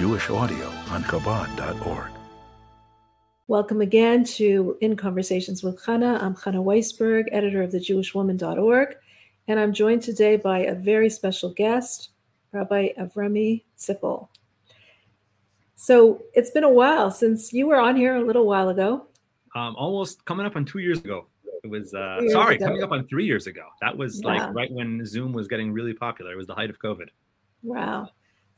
[0.00, 2.10] Jewish audio on Chabad.org.
[3.48, 6.22] Welcome again to In Conversations with Chana.
[6.22, 8.96] I'm Chana Weisberg, editor of the thejewishwoman.org,
[9.46, 12.12] and I'm joined today by a very special guest,
[12.52, 14.28] Rabbi Avremi Zippel.
[15.74, 19.06] So it's been a while since you were on here a little while ago.
[19.54, 21.26] Um, almost coming up on two years ago.
[21.62, 22.68] It was uh, sorry, ago.
[22.68, 23.66] coming up on three years ago.
[23.82, 24.28] That was yeah.
[24.28, 26.32] like right when Zoom was getting really popular.
[26.32, 27.08] It was the height of COVID.
[27.62, 28.08] Wow.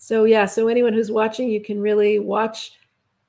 [0.02, 2.72] So yeah, so anyone who's watching, you can really watch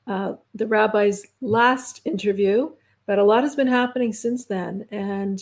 [0.07, 2.71] uh, the rabbi's last interview,
[3.05, 4.87] but a lot has been happening since then.
[4.89, 5.39] And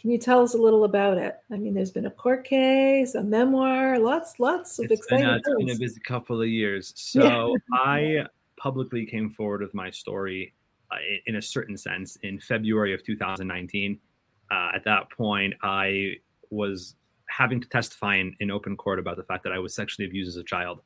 [0.00, 1.36] can you tell us a little about it?
[1.52, 5.26] I mean, there's been a court case, a memoir, lots, lots of it's exciting.
[5.26, 6.92] Been, it's been a busy couple of years.
[6.96, 7.78] So yeah.
[7.78, 10.54] I publicly came forward with my story
[10.90, 10.96] uh,
[11.26, 14.00] in a certain sense in February of 2019.
[14.50, 16.16] Uh, at that point, I
[16.50, 16.96] was
[17.36, 20.28] having to testify in, in open court about the fact that I was sexually abused
[20.28, 20.80] as a child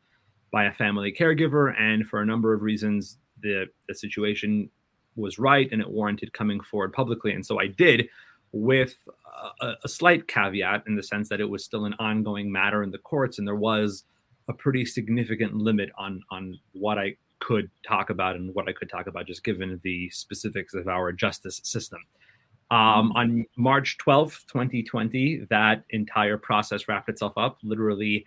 [0.51, 4.71] by a family caregiver, and for a number of reasons, the the situation
[5.17, 8.09] was right and it warranted coming forward publicly, and so I did,
[8.53, 8.97] with
[9.61, 12.91] a, a slight caveat in the sense that it was still an ongoing matter in
[12.91, 14.05] the courts, and there was
[14.49, 18.89] a pretty significant limit on on what I could talk about and what I could
[18.89, 22.01] talk about, just given the specifics of our justice system.
[22.71, 28.27] Um, on March 12th, 2020, that entire process wrapped itself up literally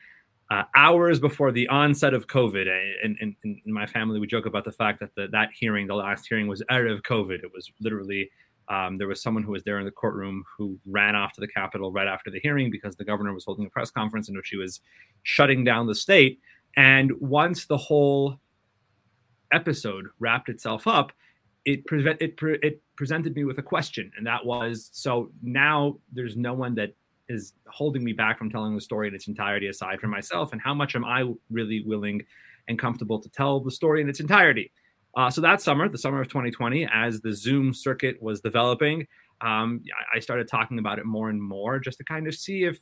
[0.50, 2.68] uh, hours before the onset of COVID.
[3.04, 5.88] And, and, and, in my family, we joke about the fact that the, that hearing,
[5.88, 7.44] the last hearing, was out of COVID.
[7.44, 8.30] It was literally,
[8.68, 11.48] um, there was someone who was there in the courtroom who ran off to the
[11.48, 14.50] Capitol right after the hearing because the governor was holding a press conference in which
[14.50, 14.82] he was
[15.24, 16.40] shutting down the state.
[16.76, 18.40] And once the whole
[19.54, 21.12] episode wrapped itself up,
[21.66, 21.84] it
[22.20, 26.54] it pre- it presented me with a question, and that was so now there's no
[26.54, 26.96] one that
[27.30, 30.62] is holding me back from telling the story in its entirety aside from myself, and
[30.62, 32.22] how much am I really willing
[32.68, 34.72] and comfortable to tell the story in its entirety?
[35.16, 39.06] Uh, so that summer, the summer of 2020, as the Zoom circuit was developing,
[39.42, 39.82] um,
[40.14, 42.80] I started talking about it more and more just to kind of see if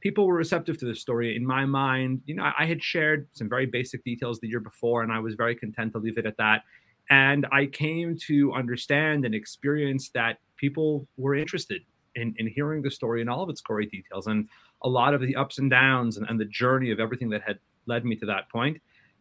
[0.00, 1.36] people were receptive to the story.
[1.36, 5.02] In my mind, you know, I had shared some very basic details the year before,
[5.02, 6.62] and I was very content to leave it at that.
[7.10, 11.82] And I came to understand and experience that people were interested
[12.14, 14.48] in, in hearing the story in all of its gory details and
[14.82, 17.58] a lot of the ups and downs and, and the journey of everything that had
[17.86, 18.80] led me to that point.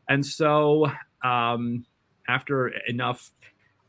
[0.10, 0.92] And so,
[1.24, 1.86] um,
[2.28, 3.32] after enough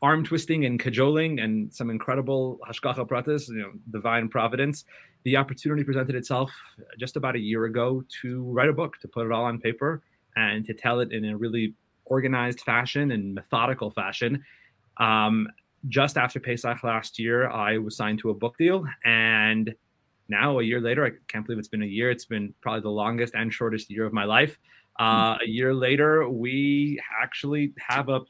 [0.01, 4.85] arm twisting and cajoling and some incredible hashgacha pratis, you know, divine providence,
[5.23, 6.51] the opportunity presented itself
[6.97, 10.01] just about a year ago to write a book, to put it all on paper,
[10.35, 11.73] and to tell it in a really
[12.09, 14.43] organized fashion and methodical fashion.
[14.97, 15.47] Um,
[15.87, 19.73] just after Pesach last year, I was signed to a book deal, and
[20.27, 22.11] now a year later, I can't believe it's been a year.
[22.11, 24.59] It's been probably the longest and shortest year of my life.
[24.99, 28.21] Uh, a year later, we actually have a,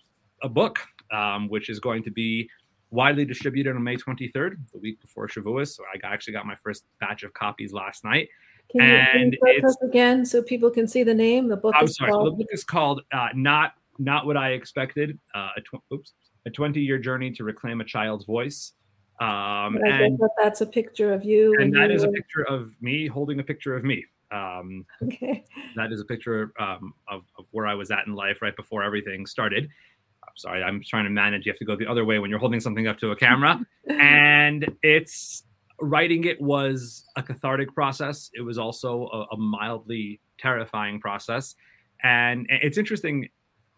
[0.44, 0.80] a book,
[1.12, 2.48] um, which is going to be
[2.92, 5.76] widely distributed on May 23rd, the week before Shavuos.
[5.76, 8.30] So I actually got my first batch of copies last night.
[8.72, 11.47] Can you, and you again so people can see the name?
[11.47, 11.74] The book.
[11.78, 12.12] I'm is sorry.
[12.12, 12.28] Called...
[12.28, 16.13] The book is called uh, "Not Not What I Expected." Uh, a tw- oops,
[16.46, 18.74] a 20 year journey to reclaim a child's voice.
[19.19, 21.56] Um, and that that's a picture of you.
[21.59, 22.09] And that is were...
[22.09, 24.06] a picture of me holding a picture of me.
[24.31, 25.44] Um, okay.
[25.75, 28.84] That is a picture um, of, of, where I was at in life right before
[28.84, 29.68] everything started.
[30.24, 31.46] I'm sorry, I'm trying to manage.
[31.46, 33.59] You have to go the other way when you're holding something up to a camera.
[33.90, 35.44] and it's
[35.82, 38.30] writing it was a cathartic process.
[38.34, 41.56] It was also a, a mildly terrifying process.
[42.04, 43.30] And it's interesting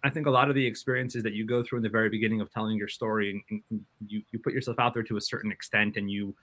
[0.03, 2.41] I think a lot of the experiences that you go through in the very beginning
[2.41, 5.51] of telling your story, and, and you, you put yourself out there to a certain
[5.51, 6.35] extent, and you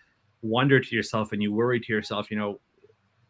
[0.43, 2.61] wonder to yourself and you worry to yourself, you know,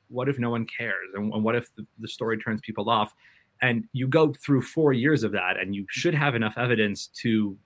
[0.09, 3.15] what if no one cares, and, and what if the, the, story turns people off?
[3.63, 7.57] And you go through four years of that, and you should have enough evidence to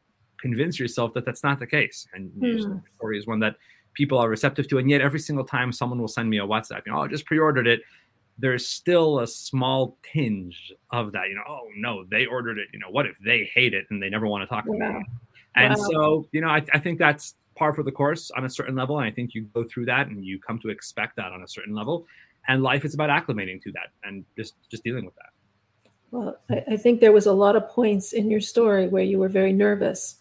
[0.41, 2.07] convince yourself that that's not the case.
[2.15, 2.59] And mm.
[2.59, 3.57] your story is one that
[3.95, 6.83] people are receptive to, and yet every single time someone will send me a WhatsApp,
[6.87, 7.83] you know, oh, I just pre-ordered it
[8.39, 11.29] there's still a small tinge of that.
[11.29, 12.69] You know, oh no, they ordered it.
[12.73, 14.99] You know, what if they hate it and they never want to talk to yeah.
[14.99, 15.05] me?
[15.55, 15.89] And wow.
[15.91, 18.99] so, you know, I, I think that's par for the course on a certain level.
[18.99, 21.49] And I think you go through that and you come to expect that on a
[21.49, 22.07] certain level.
[22.49, 25.91] And life is about acclimating to that and just just dealing with that.
[26.11, 29.19] Well, I, I think there was a lot of points in your story where you
[29.19, 30.17] were very nervous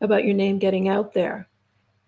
[0.00, 1.48] about your name getting out there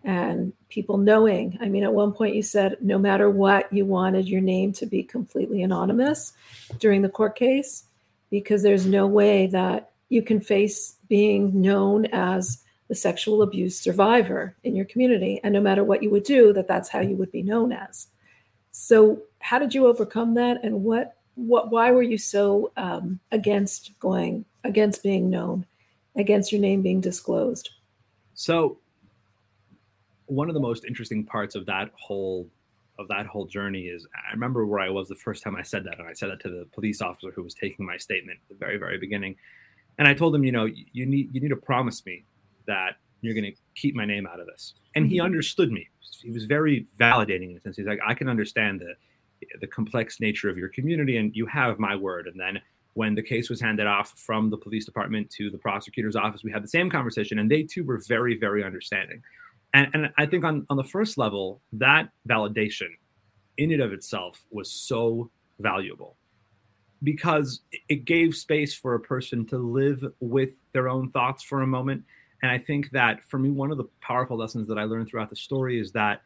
[0.06, 1.58] and people knowing.
[1.60, 4.86] I mean, at one point you said no matter what, you wanted your name to
[4.86, 6.32] be completely anonymous
[6.78, 7.84] during the court case
[8.30, 14.54] because there's no way that you can face being known as the sexual abuse survivor
[14.62, 15.40] in your community.
[15.42, 18.06] And no matter what you would do that that's how you would be known as.
[18.70, 20.62] So how did you overcome that?
[20.62, 25.66] And what what why were you so um, against going against being known
[26.14, 27.70] against your name being disclosed?
[28.34, 28.78] So
[30.26, 32.48] one of the most interesting parts of that whole
[32.98, 35.84] of that whole journey is I remember where I was the first time I said
[35.84, 38.48] that, and I said that to the police officer who was taking my statement at
[38.48, 39.36] the very, very beginning.
[39.98, 42.24] And I told him, you know, you need you need to promise me
[42.66, 44.74] that you're going to keep my name out of this.
[44.94, 45.26] And he mm-hmm.
[45.26, 45.88] understood me.
[46.22, 47.76] He was very validating in a sense.
[47.76, 48.94] He's like, I can understand the
[49.60, 52.26] the complex nature of your community, and you have my word.
[52.26, 52.60] And then
[52.94, 56.50] when the case was handed off from the police department to the prosecutor's office, we
[56.50, 59.22] had the same conversation, and they too were very, very understanding.
[59.74, 62.88] And, and I think on, on the first level, that validation
[63.58, 66.16] in and of itself was so valuable
[67.02, 71.66] because it gave space for a person to live with their own thoughts for a
[71.66, 72.04] moment.
[72.42, 75.30] And I think that for me, one of the powerful lessons that I learned throughout
[75.30, 76.22] the story is that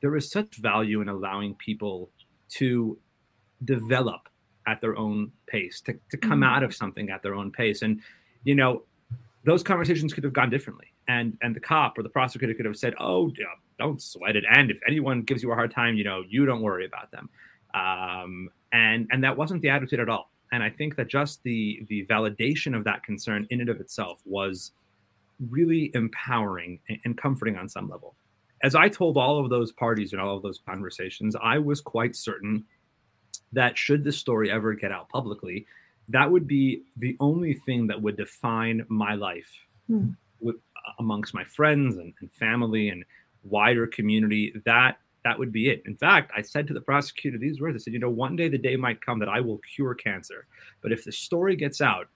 [0.00, 2.10] there is such value in allowing people
[2.50, 2.98] to
[3.64, 4.28] develop
[4.66, 6.44] at their own pace, to, to come mm-hmm.
[6.44, 7.82] out of something at their own pace.
[7.82, 8.00] And,
[8.44, 8.82] you know,
[9.44, 12.76] those conversations could have gone differently and and the cop or the prosecutor could have
[12.76, 13.30] said oh
[13.78, 14.44] don't sweat it.
[14.50, 17.28] And if anyone gives you a hard time you know you don't worry about them.
[17.74, 20.30] Um, and and that wasn't the attitude at all.
[20.52, 24.20] And i think that just the the validation of that concern in and of itself
[24.24, 24.72] was
[25.50, 28.14] really empowering and, comforting on some level.
[28.62, 32.16] As i told all of those parties and all of those conversations i was quite
[32.16, 32.64] certain
[33.52, 35.66] that should this story ever get out publicly
[36.08, 39.50] that would be the only thing that would define my life
[39.88, 40.10] hmm.
[40.98, 43.04] Amongst my friends and, and, family and
[43.44, 47.60] wider community that that would be it in fact i said to the prosecutor these
[47.60, 49.94] words i said you know one day the day might come that i will cure
[49.94, 50.46] cancer
[50.82, 52.08] but if the story gets out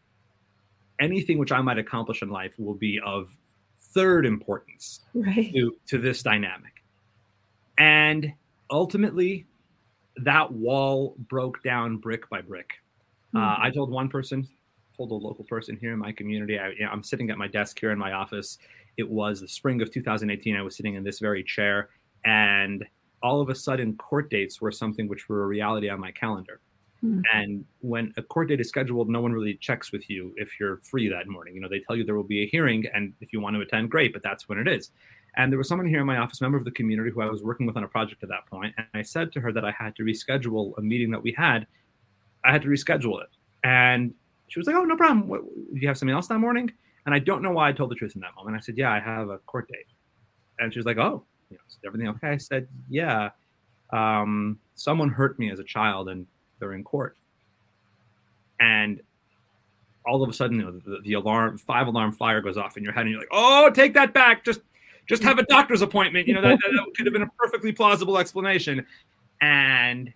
[0.99, 3.37] anything which i might accomplish in life will be of
[3.79, 5.53] third importance right.
[5.53, 6.83] to, to this dynamic
[7.79, 8.33] and
[8.71, 9.47] ultimately
[10.17, 12.75] that wall broke down brick by brick
[13.35, 13.63] uh, hmm.
[13.63, 14.49] I told one person,
[15.01, 16.59] told a local person here in my community.
[16.59, 18.59] I, you know, I'm sitting at my desk here in my office.
[18.99, 20.57] It was the spring of 2018.
[20.57, 21.89] I was sitting in this very chair,
[22.25, 22.85] and
[23.23, 26.61] all of a sudden, court dates were something which were a reality on my calendar.
[27.03, 27.23] Mm.
[27.33, 30.79] And when a court date is scheduled, no one really checks with you if you're
[30.83, 31.55] free that morning.
[31.55, 33.63] You know, they tell you there will be a hearing, and if you want to
[33.63, 34.91] attend, great, but that's when it is.
[35.37, 37.43] And there was someone here in my office, member of the community, who I was
[37.43, 39.71] working with on a project at that point, and I said to her that I
[39.71, 41.67] had to reschedule a meeting that we had
[42.43, 43.29] I had to reschedule it.
[43.63, 44.15] And
[44.51, 45.29] she was like, "Oh, no problem.
[45.29, 46.71] What, do you have something else that morning?"
[47.07, 48.57] And I don't know why I told the truth in that moment.
[48.57, 49.87] I said, "Yeah, I have a court date."
[50.59, 53.31] And she was like, "Oh, you know, is everything okay?" I said, "Yeah,
[53.91, 56.27] um, someone hurt me as a child, and
[56.59, 57.17] they're in court."
[58.59, 59.01] And
[60.05, 62.83] all of a sudden, you know, the, the alarm, five alarm fire goes off in
[62.83, 64.45] your head, and you're like, "Oh, take that back!
[64.45, 64.63] Just,
[65.07, 67.71] just have a doctor's appointment." You know, that, that, that could have been a perfectly
[67.71, 68.85] plausible explanation.
[69.41, 70.13] And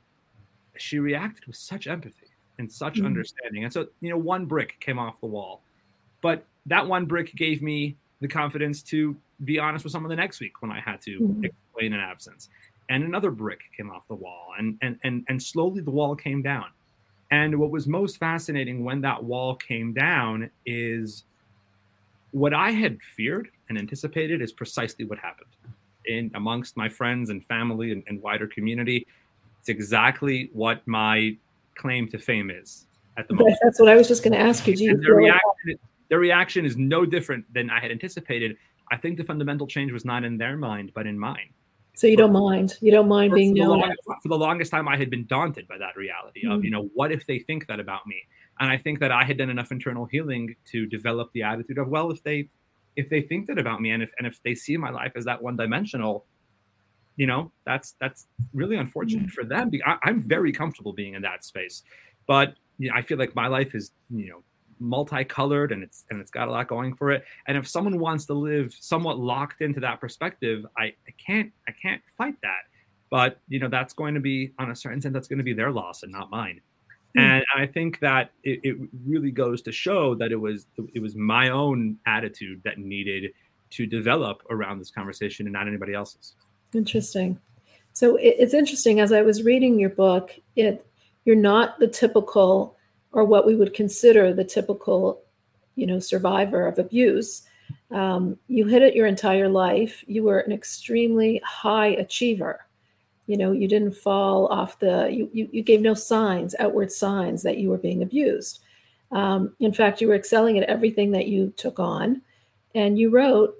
[0.76, 2.23] she reacted with such empathy
[2.58, 3.06] and such mm-hmm.
[3.06, 3.64] understanding.
[3.64, 5.62] And so, you know, one brick came off the wall,
[6.20, 10.40] but that one brick gave me the confidence to be honest with someone the next
[10.40, 11.44] week when I had to mm-hmm.
[11.44, 12.48] explain an absence.
[12.88, 16.42] And another brick came off the wall, and and and and slowly the wall came
[16.42, 16.66] down.
[17.30, 21.24] And what was most fascinating when that wall came down is
[22.32, 25.48] what I had feared and anticipated is precisely what happened
[26.04, 29.06] in amongst my friends and family and, and wider community
[29.64, 31.34] it's exactly what my
[31.76, 32.86] claim to fame is
[33.16, 33.58] at the moment.
[33.62, 34.76] That's what I was just going to ask you.
[34.76, 38.56] Do you their reaction, like their reaction is no different than I had anticipated.
[38.90, 41.52] I think the fundamental change was not in their mind, but in mine.
[41.94, 42.76] So you for, don't mind.
[42.80, 43.64] You don't mind being for.
[43.64, 46.64] The longest, for the longest time, I had been daunted by that reality of, mm.
[46.64, 48.16] you know, what if they think that about me?
[48.60, 51.88] And I think that I had done enough internal healing to develop the attitude of,
[51.88, 52.48] well, if they
[52.96, 55.24] if they think that about me and if and if they see my life as
[55.24, 56.26] that one dimensional,
[57.16, 59.70] you know that's that's really unfortunate for them.
[59.86, 61.82] I, i'm very comfortable being in that space.
[62.26, 64.42] But you know, i feel like my life is you know
[64.80, 67.24] multicolored and it's and it's got a lot going for it.
[67.46, 71.72] And if someone wants to live somewhat locked into that perspective i i can't i
[71.72, 72.62] can't fight that.
[73.10, 75.54] But you know that's going to be on a certain sense that's going to be
[75.54, 76.60] their loss and not mine.
[77.16, 77.20] Mm.
[77.22, 81.14] and i think that it, it really goes to show that it was it was
[81.14, 83.32] my own attitude that needed
[83.70, 86.34] to develop around this conversation and not anybody else's
[86.74, 87.38] Interesting.
[87.92, 90.84] So it, it's interesting as I was reading your book, it
[91.24, 92.76] you're not the typical
[93.12, 95.22] or what we would consider the typical,
[95.76, 97.42] you know, survivor of abuse.
[97.90, 100.04] Um, you hit it your entire life.
[100.06, 102.66] You were an extremely high achiever.
[103.26, 105.08] You know, you didn't fall off the.
[105.10, 108.60] You you, you gave no signs, outward signs that you were being abused.
[109.12, 112.20] Um, in fact, you were excelling at everything that you took on,
[112.74, 113.54] and you wrote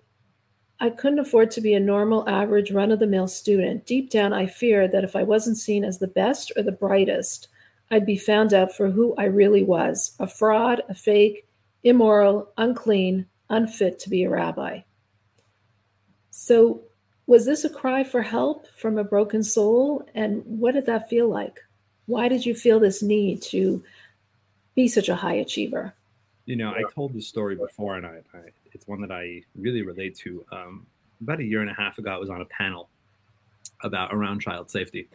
[0.81, 3.87] I couldn't afford to be a normal, average, run of the mill student.
[3.87, 7.49] Deep down, I feared that if I wasn't seen as the best or the brightest,
[7.91, 11.47] I'd be found out for who I really was a fraud, a fake,
[11.85, 14.81] immoral, unclean, unfit to be a rabbi.
[16.31, 16.83] So,
[17.27, 20.07] was this a cry for help from a broken soul?
[20.15, 21.61] And what did that feel like?
[22.07, 23.83] Why did you feel this need to
[24.75, 25.95] be such a high achiever?
[26.45, 28.41] You know, I told this story before, and I, I
[28.75, 30.45] it's one that I really relate to.
[30.53, 30.87] Um,
[31.21, 32.89] about a year and a half ago, I was on a panel
[33.83, 35.09] about around child safety,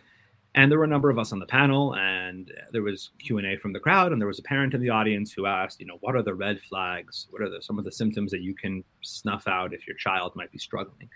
[0.56, 3.48] and there were a number of us on the panel, and there was Q and
[3.48, 5.86] A from the crowd, and there was a parent in the audience who asked, you
[5.86, 7.28] know, what are the red flags?
[7.30, 10.36] What are the, some of the symptoms that you can snuff out if your child
[10.36, 11.10] might be struggling?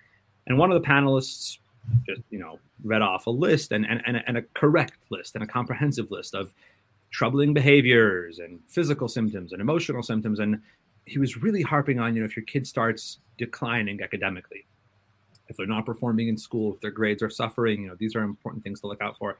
[0.45, 1.57] And one of the panelists
[2.07, 5.43] just, you know, read off a list and, and, and, and a correct list and
[5.43, 6.53] a comprehensive list of
[7.11, 10.39] troubling behaviors and physical symptoms and emotional symptoms.
[10.39, 10.61] And
[11.05, 14.65] he was really harping on, you know, if your kid starts declining academically,
[15.47, 18.21] if they're not performing in school, if their grades are suffering, you know, these are
[18.21, 19.37] important things to look out for.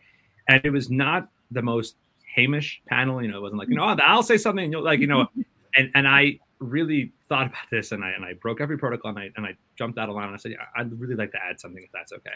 [0.48, 1.96] And it was not the most
[2.36, 4.84] Hamish panel, you know, it wasn't like, you know, oh, I'll say something, and you'll
[4.84, 5.28] like, you know,
[5.76, 9.20] and and I really thought about this and I and I broke every protocol and
[9.20, 11.38] I and I jumped out of line and I said, yeah, I'd really like to
[11.44, 12.36] add something if that's okay.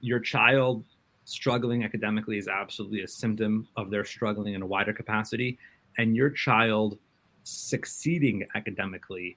[0.00, 0.84] Your child
[1.24, 5.58] struggling academically is absolutely a symptom of their struggling in a wider capacity,
[5.98, 6.98] and your child
[7.44, 9.36] succeeding academically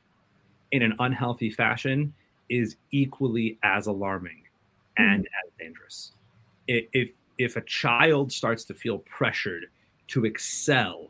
[0.71, 2.13] in an unhealthy fashion
[2.49, 4.43] is equally as alarming
[4.97, 5.47] and mm-hmm.
[5.47, 6.11] as dangerous.
[6.67, 9.67] If if a child starts to feel pressured
[10.07, 11.09] to excel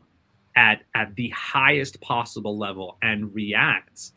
[0.56, 4.12] at at the highest possible level and reacts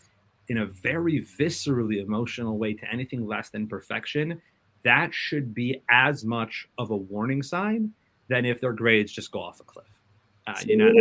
[0.50, 4.42] in a very viscerally emotional way to anything less than perfection,
[4.84, 7.92] that should be as much of a warning sign
[8.28, 9.86] than if their grades just go off a cliff.
[10.48, 10.92] Uh, so, you know,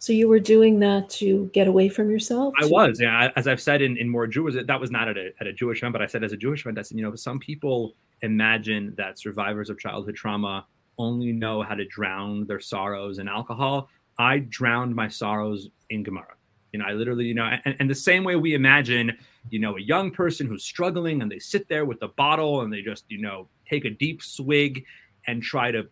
[0.00, 2.54] so you were doing that to get away from yourself?
[2.58, 3.28] I was, yeah.
[3.36, 5.82] As I've said in, in more Jewish, that was not at a, at a Jewish
[5.82, 8.94] event, but I said as a Jewish event, I said, you know, some people imagine
[8.96, 10.66] that survivors of childhood trauma
[10.96, 13.90] only know how to drown their sorrows in alcohol.
[14.18, 16.34] I drowned my sorrows in Gemara.
[16.72, 19.18] You know, I literally, you know, and, and, the same way we imagine,
[19.50, 22.72] you know, a young person who's struggling and they sit there with the bottle and
[22.72, 24.84] they just, you know, take a deep swig
[25.26, 25.86] and try to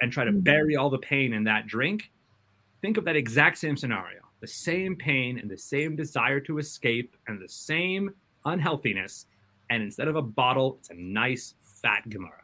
[0.00, 0.40] and try to mm-hmm.
[0.40, 2.10] bury all the pain in that drink.
[2.84, 4.20] Think of that exact same scenario.
[4.42, 8.10] The same pain and the same desire to escape and the same
[8.44, 9.24] unhealthiness.
[9.70, 12.42] And instead of a bottle, it's a nice fat Gemara.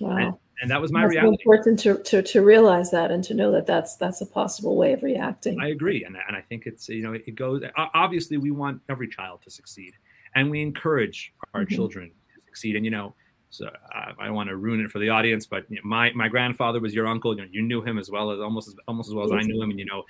[0.00, 0.16] Wow.
[0.16, 1.36] And, and that was my that's reality.
[1.44, 4.94] important to, to, to realize that and to know that that's that's a possible way
[4.94, 5.60] of reacting.
[5.60, 7.62] I agree, and and I think it's you know it goes.
[7.76, 9.92] Obviously, we want every child to succeed,
[10.34, 11.74] and we encourage our mm-hmm.
[11.74, 12.76] children to succeed.
[12.76, 13.14] And you know,
[13.52, 16.10] so uh, I don't want to ruin it for the audience, but you know, my
[16.12, 17.36] my grandfather was your uncle.
[17.36, 19.42] You know, you knew him as well as almost as almost as well as I
[19.42, 20.04] knew him, and you know,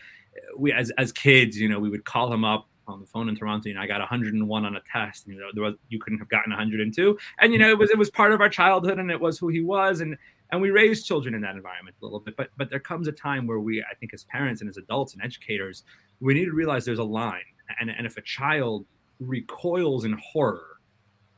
[0.57, 3.35] we as as kids, you know, we would call him up on the phone in
[3.37, 5.27] Toronto, you know, I got 101 on a test.
[5.27, 7.99] You know, there was you couldn't have gotten 102, and you know, it was it
[7.99, 10.17] was part of our childhood, and it was who he was, and
[10.53, 12.37] and we raise children in that environment a little bit.
[12.37, 15.15] But but there comes a time where we, I think, as parents and as adults
[15.15, 15.83] and educators,
[16.21, 17.43] we need to realize there's a line,
[17.81, 18.87] and and if a child
[19.19, 20.79] recoils in horror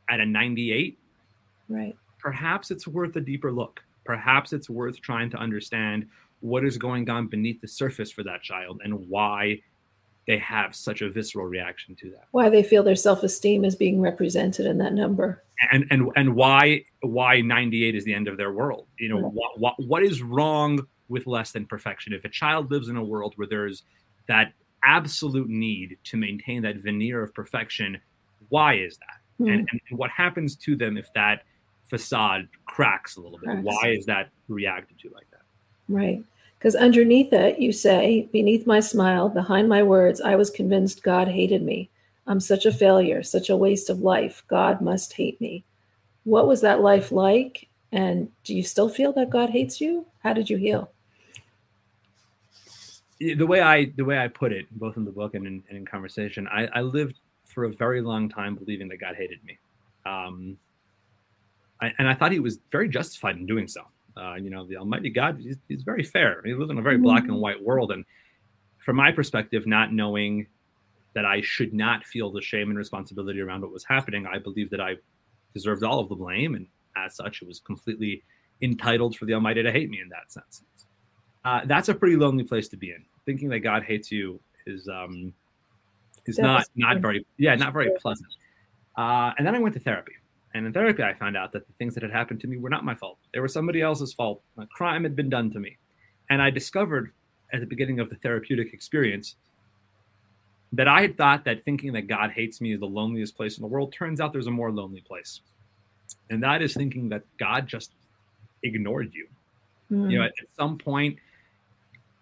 [0.09, 0.99] at a 98,
[1.69, 3.81] right, perhaps it's worth a deeper look.
[4.05, 6.07] Perhaps it's worth trying to understand
[6.41, 9.61] what is going on beneath the surface for that child and why
[10.27, 12.25] they have such a visceral reaction to that.
[12.31, 15.43] Why they feel their self-esteem is being represented in that number.
[15.71, 18.87] And and and why why 98 is the end of their world.
[18.99, 22.13] You know, what, what what is wrong with less than perfection?
[22.13, 23.85] If a child lives in a world where there's
[24.27, 24.53] that
[24.83, 27.99] absolute need to maintain that veneer of perfection,
[28.49, 29.45] why is that?
[29.45, 29.53] Mm-hmm.
[29.53, 31.43] And, and what happens to them if that
[31.85, 33.47] facade cracks a little bit?
[33.47, 33.65] Cracks.
[33.65, 35.43] Why is that reacted to like that?
[35.89, 36.23] Right.
[36.59, 41.29] Because underneath it, you say, beneath my smile, behind my words, I was convinced God
[41.29, 41.91] hated me.
[42.27, 44.43] I'm such a failure, such a waste of life.
[44.49, 45.65] God must hate me.
[46.25, 47.69] What was that life like?
[47.93, 50.07] And do you still feel that God hates you?
[50.23, 50.91] How did you heal?
[53.21, 55.79] The way I the way I put it, both in the book and in, and
[55.79, 59.57] in conversation, I, I, lived for a very long time believing that God hated me,
[60.05, 60.57] um,
[61.99, 63.83] and I thought He was very justified in doing so.
[64.17, 66.41] Uh, you know, the Almighty God, he's, he's very fair.
[66.45, 67.41] He lives in a very black and mm-hmm.
[67.41, 67.91] white world.
[67.91, 68.05] And
[68.79, 70.47] from my perspective, not knowing
[71.15, 74.71] that I should not feel the shame and responsibility around what was happening, I believe
[74.71, 74.97] that I
[75.53, 76.55] deserved all of the blame.
[76.55, 78.23] And as such, it was completely
[78.63, 80.63] entitled for the Almighty to hate me in that sense.
[81.45, 83.05] Uh, that's a pretty lonely place to be in.
[83.27, 85.33] Thinking that God hates you is um,
[86.27, 88.33] is not not very yeah not very pleasant.
[88.97, 90.13] Uh, and then I went to therapy.
[90.55, 92.71] And in therapy, I found out that the things that had happened to me were
[92.71, 93.19] not my fault.
[93.33, 94.41] They were somebody else's fault.
[94.57, 95.77] A crime had been done to me.
[96.31, 97.13] And I discovered
[97.53, 99.37] at the beginning of the therapeutic experience
[100.73, 103.63] that I had thought that thinking that God hates me is the loneliest place in
[103.63, 103.93] the world.
[103.93, 105.41] Turns out there's a more lonely place.
[106.31, 107.93] And that is thinking that God just
[108.63, 109.29] ignored you.
[109.91, 110.11] Mm.
[110.11, 111.19] You know, at, at some point,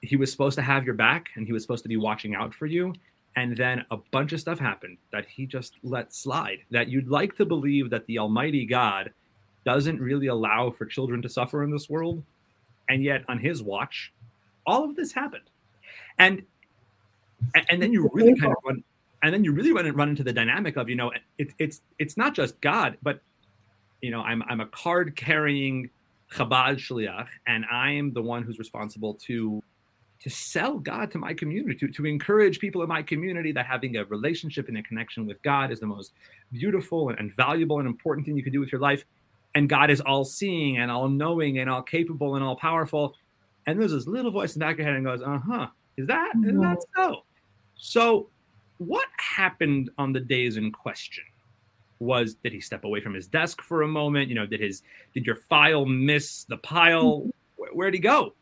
[0.01, 2.53] he was supposed to have your back and he was supposed to be watching out
[2.53, 2.93] for you.
[3.37, 6.59] And then a bunch of stuff happened that he just let slide.
[6.71, 9.13] That you'd like to believe that the Almighty God
[9.65, 12.23] doesn't really allow for children to suffer in this world.
[12.89, 14.13] And yet, on his watch,
[14.67, 15.45] all of this happened.
[16.19, 16.43] And
[17.69, 18.85] and then you really kind of run
[19.23, 22.17] and then you really run, run into the dynamic of you know it, it's it's
[22.17, 23.21] not just God, but
[24.01, 25.91] you know I'm I'm a card carrying
[26.33, 29.63] Chabad shliach, and I am the one who's responsible to
[30.23, 33.97] to sell God to my community, to, to encourage people in my community that having
[33.97, 36.13] a relationship and a connection with God is the most
[36.53, 39.05] beautiful and, valuable and important thing you can do with your life.
[39.55, 43.17] And God is all seeing and all knowing and all capable and all powerful.
[43.67, 45.67] And there's this little voice in the back of your head and goes, uh huh,
[45.97, 47.03] is that, is that mm-hmm.
[47.03, 47.25] so?
[47.75, 48.29] So,
[48.79, 51.25] what happened on the days in question?
[51.99, 54.29] Was did he step away from his desk for a moment?
[54.29, 54.83] You know, did his
[55.15, 57.21] did your file miss the pile?
[57.21, 57.77] Mm-hmm.
[57.77, 58.35] Where'd he go?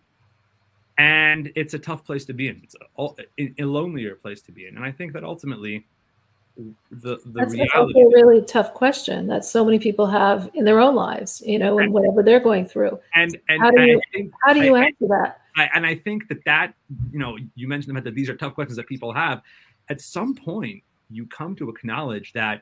[1.01, 2.61] And it's a tough place to be in.
[2.63, 4.77] It's a, a lonelier place to be in.
[4.77, 5.87] And I think that ultimately,
[6.91, 8.01] the the that's, reality.
[8.03, 11.43] A really tough question that so many people have in their own lives.
[11.47, 12.99] You know, and whatever they're going through.
[13.15, 15.41] And and how do you think, how do you I, answer that?
[15.57, 16.75] I, and I think that that
[17.11, 19.41] you know you mentioned that these are tough questions that people have.
[19.89, 22.61] At some point, you come to acknowledge that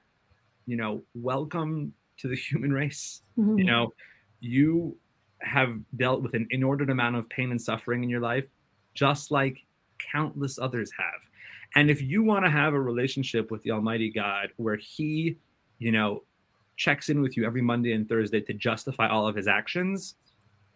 [0.66, 3.22] you know welcome to the human race.
[3.36, 3.58] Mm-hmm.
[3.58, 3.92] You know,
[4.38, 4.96] you
[5.40, 8.46] have dealt with an inordinate amount of pain and suffering in your life,
[8.94, 9.64] just like
[10.12, 11.20] countless others have.
[11.74, 15.38] And if you want to have a relationship with the Almighty God where He,
[15.78, 16.24] you know,
[16.76, 20.14] checks in with you every Monday and Thursday to justify all of His actions,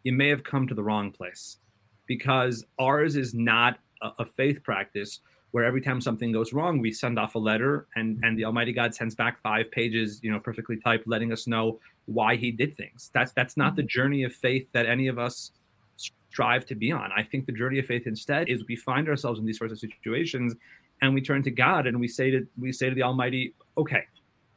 [0.02, 1.58] you may have come to the wrong place
[2.06, 5.20] because ours is not a, a faith practice
[5.52, 8.72] where every time something goes wrong, we send off a letter and, and the Almighty
[8.72, 12.76] God sends back five pages, you know, perfectly typed, letting us know why he did
[12.76, 13.10] things.
[13.14, 13.88] That's that's not the mm-hmm.
[13.88, 15.52] journey of faith that any of us
[15.96, 17.10] strive to be on.
[17.14, 19.78] I think the journey of faith instead is we find ourselves in these sorts of
[19.78, 20.54] situations
[21.00, 24.04] and we turn to God and we say to we say to the Almighty, okay,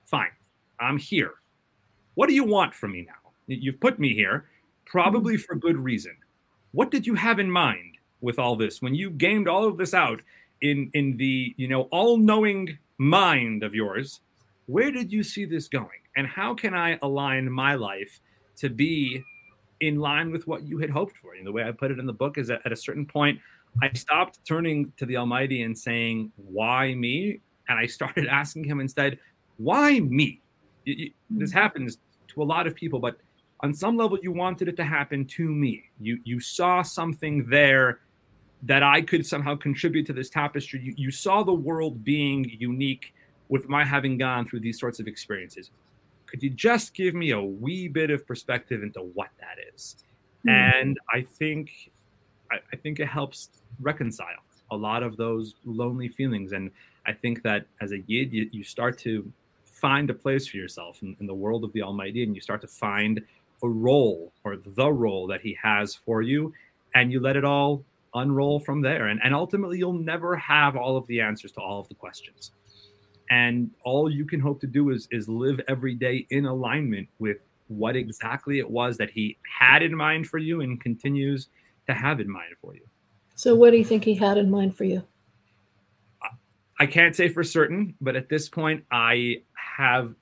[0.05, 0.31] fine,
[0.79, 1.33] I'm here.
[2.15, 3.31] What do you want from me now?
[3.47, 4.45] You've put me here,
[4.85, 5.43] probably mm-hmm.
[5.43, 6.15] for good reason.
[6.71, 9.93] What did you have in mind with all this when you gamed all of this
[9.93, 10.21] out
[10.61, 14.21] in in the you know all-knowing mind of yours?
[14.67, 16.04] Where did you see this going?
[16.15, 18.19] And how can I align my life
[18.57, 19.23] to be
[19.81, 21.33] in line with what you had hoped for?
[21.35, 23.39] And the way I put it in the book is that at a certain point,
[23.81, 27.41] I stopped turning to the Almighty and saying, Why me?
[27.67, 29.19] And I started asking Him instead,
[29.57, 30.41] Why me?
[30.87, 31.03] Hmm.
[31.31, 31.97] This happens
[32.29, 33.17] to a lot of people, but
[33.61, 37.99] on some level you wanted it to happen to me you you saw something there
[38.63, 43.13] that i could somehow contribute to this tapestry you, you saw the world being unique
[43.49, 45.71] with my having gone through these sorts of experiences
[46.35, 49.95] could you just give me a wee bit of perspective into what that is?
[50.45, 50.49] Mm-hmm.
[50.49, 51.89] and i think
[52.51, 56.51] I, I think it helps reconcile a lot of those lonely feelings.
[56.51, 56.71] And
[57.07, 59.31] i think that as a yid you, you start to
[59.63, 62.59] find a place for yourself in, in, the world of the almighty and you start
[62.61, 63.21] to find
[63.63, 66.53] a role or the role that he has for you
[66.95, 69.07] and you let it all unroll from there.
[69.07, 72.51] And, and ultimately you'll never have all of the answers to all of the questions
[73.29, 77.37] and all you can hope to do is is live every day in alignment with
[77.67, 81.47] what exactly it was that he had in mind for you and continues
[81.87, 82.85] to have in mind for you
[83.35, 85.03] so what do you think he had in mind for you
[86.77, 89.43] I can't say for certain, but at this point, I
[89.77, 90.13] have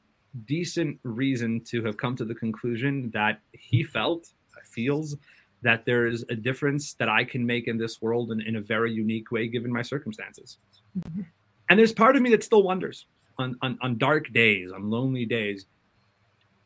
[0.45, 4.27] decent reason to have come to the conclusion that he felt,
[4.65, 5.15] feels
[5.61, 8.61] that there is a difference that I can make in this world in, in a
[8.61, 10.57] very unique way given my circumstances.
[10.97, 11.21] Mm-hmm.
[11.69, 13.05] And there's part of me that still wonders
[13.37, 15.65] on, on, on dark days, on lonely days,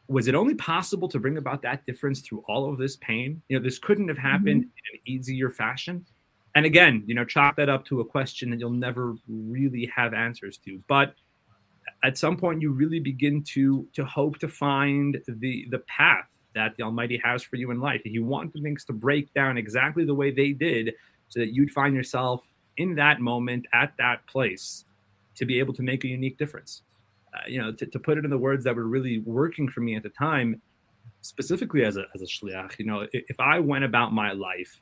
[0.07, 3.41] was it only possible to bring about that difference through all of this pain?
[3.49, 4.93] You know, this couldn't have happened mm-hmm.
[4.93, 6.05] in an easier fashion.
[6.55, 10.13] And again, you know, chalk that up to a question that you'll never really have
[10.13, 10.81] answers to.
[10.87, 11.13] But
[12.03, 16.75] at some point you really begin to to hope to find the the path that
[16.75, 20.13] the almighty has for you in life you want things to break down exactly the
[20.13, 20.93] way they did
[21.29, 22.43] so that you'd find yourself
[22.77, 24.85] in that moment at that place
[25.37, 26.83] to be able to make a unique difference
[27.33, 29.81] uh, you know to, to put it in the words that were really working for
[29.81, 30.61] me at the time
[31.21, 34.81] specifically as a, as a shliach you know if, if i went about my life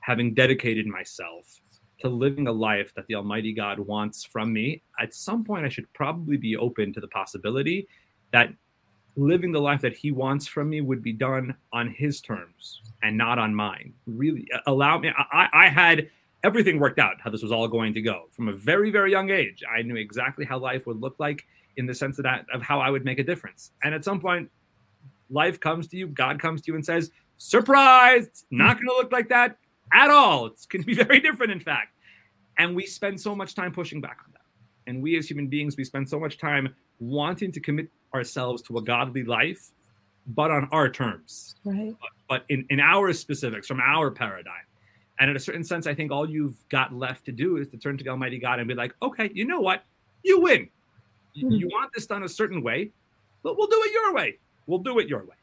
[0.00, 1.60] having dedicated myself
[1.98, 5.68] to living a life that the Almighty God wants from me, at some point I
[5.68, 7.88] should probably be open to the possibility
[8.32, 8.52] that
[9.16, 13.16] living the life that He wants from me would be done on His terms and
[13.16, 13.94] not on mine.
[14.06, 15.10] Really, allow me.
[15.16, 16.10] I, I had
[16.46, 19.30] everything worked out how this was all going to go from a very very young
[19.30, 19.62] age.
[19.68, 21.44] I knew exactly how life would look like
[21.76, 23.72] in the sense of that of how I would make a difference.
[23.82, 24.50] And at some point,
[25.28, 28.26] life comes to you, God comes to you and says, "Surprise!
[28.26, 28.86] It's not hmm.
[28.86, 29.58] going to look like that
[29.92, 30.46] at all.
[30.46, 31.94] It's going to be very different, in fact.
[32.58, 34.90] And we spend so much time pushing back on that.
[34.90, 38.78] And we as human beings, we spend so much time wanting to commit ourselves to
[38.78, 39.70] a godly life,
[40.28, 41.56] but on our terms.
[41.64, 41.94] Right.
[42.00, 44.65] But, but in, in our specifics, from our paradigm.
[45.18, 47.78] And in a certain sense, I think all you've got left to do is to
[47.78, 49.84] turn to Almighty God and be like, okay, you know what?
[50.22, 50.68] You win.
[51.34, 51.54] You, hmm.
[51.54, 52.90] you want this done a certain way,
[53.42, 54.38] but we'll do it your way.
[54.66, 55.36] We'll do it your way.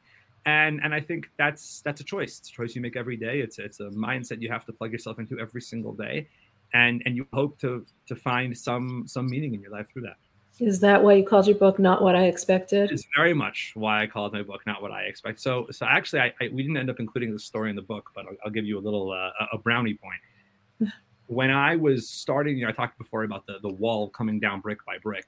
[0.46, 2.40] And and I think that's that's a choice.
[2.40, 3.40] It's a choice you make every day.
[3.40, 6.28] It's it's a mindset you have to plug yourself into every single day.
[6.74, 10.18] And and you hope to to find some some meaning in your life through that.
[10.60, 12.92] Is that why you called your book "Not What I Expected"?
[12.92, 16.20] It's very much why I called my book "Not What I Expect." So, so actually,
[16.22, 18.52] I, I we didn't end up including the story in the book, but I'll, I'll
[18.52, 20.92] give you a little uh, a brownie point.
[21.28, 24.62] when I was starting, you know, I talked before about the the wall coming down
[24.62, 25.26] brick by brick.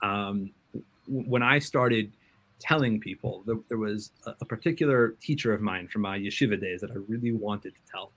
[0.00, 0.52] Um,
[1.08, 2.12] when I started
[2.60, 6.80] telling people, there, there was a, a, particular teacher of mine from my yeshiva days
[6.80, 8.12] that I really wanted to tell.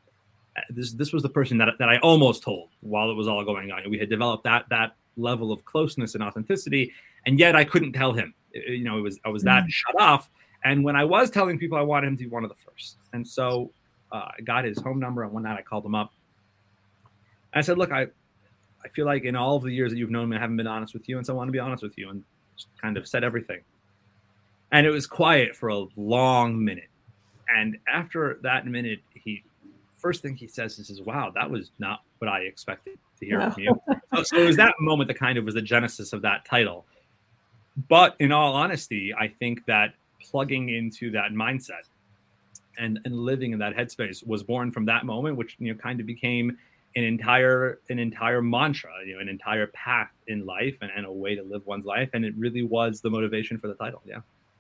[0.56, 3.44] Uh, this this was the person that that I almost told while it was all
[3.44, 3.90] going on.
[3.90, 6.92] We had developed that that level of closeness and authenticity,
[7.26, 8.34] and yet I couldn't tell him.
[8.54, 9.70] You know, it was I was that mm.
[9.70, 10.30] shut off.
[10.64, 12.98] And when I was telling people, I wanted him to be one of the first.
[13.14, 13.72] And so
[14.12, 16.14] uh, I got his home number, and one night I called him up.
[17.54, 18.08] I said, "Look, I
[18.84, 20.68] I feel like in all of the years that you've known me, I haven't been
[20.68, 22.24] honest with you, and so I want to be honest with you and
[22.82, 23.62] kind of said everything."
[24.72, 26.88] And it was quiet for a long minute.
[27.54, 29.44] And after that minute, he
[30.02, 33.64] first thing he says is, "Wow, that was not what I expected." to hear from
[33.64, 33.82] you.
[34.14, 36.86] So, so it was that moment that kind of was the genesis of that title.
[37.88, 41.88] But in all honesty, I think that plugging into that mindset
[42.78, 46.00] and, and living in that headspace was born from that moment, which you know kind
[46.00, 46.58] of became
[46.96, 51.12] an entire an entire mantra, you know, an entire path in life and, and a
[51.12, 52.10] way to live one's life.
[52.14, 54.02] And it really was the motivation for the title.
[54.06, 54.20] Yeah.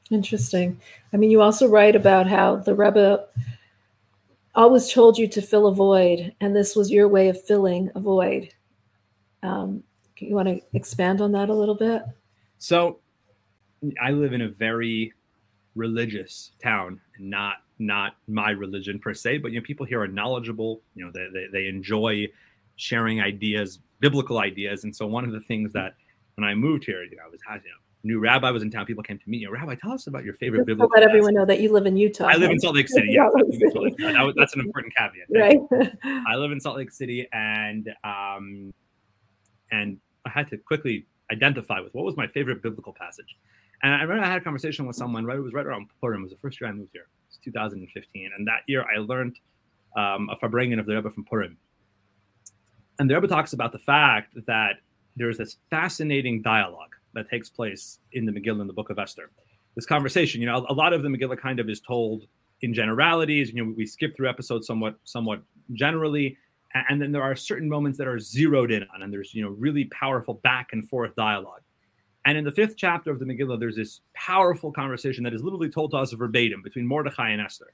[0.09, 0.79] Interesting.
[1.13, 3.25] I mean, you also write about how the Rebbe
[4.55, 7.99] always told you to fill a void, and this was your way of filling a
[7.99, 8.53] void.
[9.43, 9.83] Um,
[10.17, 12.03] you want to expand on that a little bit?
[12.57, 12.99] So,
[13.99, 15.13] I live in a very
[15.75, 20.81] religious town, not not my religion per se, but you know, people here are knowledgeable.
[20.93, 22.27] You know, they, they, they enjoy
[22.75, 25.95] sharing ideas, biblical ideas, and so one of the things that
[26.35, 28.85] when I moved here, you know, I was you know new rabbi was in town.
[28.85, 29.51] People came to meet you.
[29.51, 30.91] Rabbi, tell us about your favorite Just biblical.
[30.93, 32.27] Let everyone know that you live in Utah.
[32.27, 33.09] I live in Salt Lake City.
[33.11, 35.27] Yeah, That, that's an important caveat.
[35.33, 35.59] Right.
[36.27, 38.73] I live in Salt Lake City, and um,
[39.71, 43.37] and I had to quickly identify with what was my favorite biblical passage.
[43.83, 45.25] And I remember I had a conversation with someone.
[45.25, 46.21] Right, it was right around Purim.
[46.21, 47.03] It was the first year I moved here.
[47.03, 49.37] It was 2015, and that year I learned
[49.95, 51.57] um, a farbrengen of the Rebbe from Purim.
[52.99, 54.75] And the Rebbe talks about the fact that
[55.15, 59.31] there's this fascinating dialogue that takes place in the Megillah in the Book of Esther.
[59.75, 62.25] This conversation, you know, a, lot of the Megillah kind of is told
[62.61, 63.51] in generalities.
[63.51, 65.41] You know, we skip through episodes somewhat, somewhat
[65.73, 66.37] generally,
[66.89, 69.49] and then there are certain moments that are zeroed in on, and there's you know
[69.49, 71.61] really powerful back and forth dialogue.
[72.25, 75.69] And in the fifth chapter of the Megillah, there's this powerful conversation that is literally
[75.69, 77.73] told to us verbatim between Mordechai and Esther.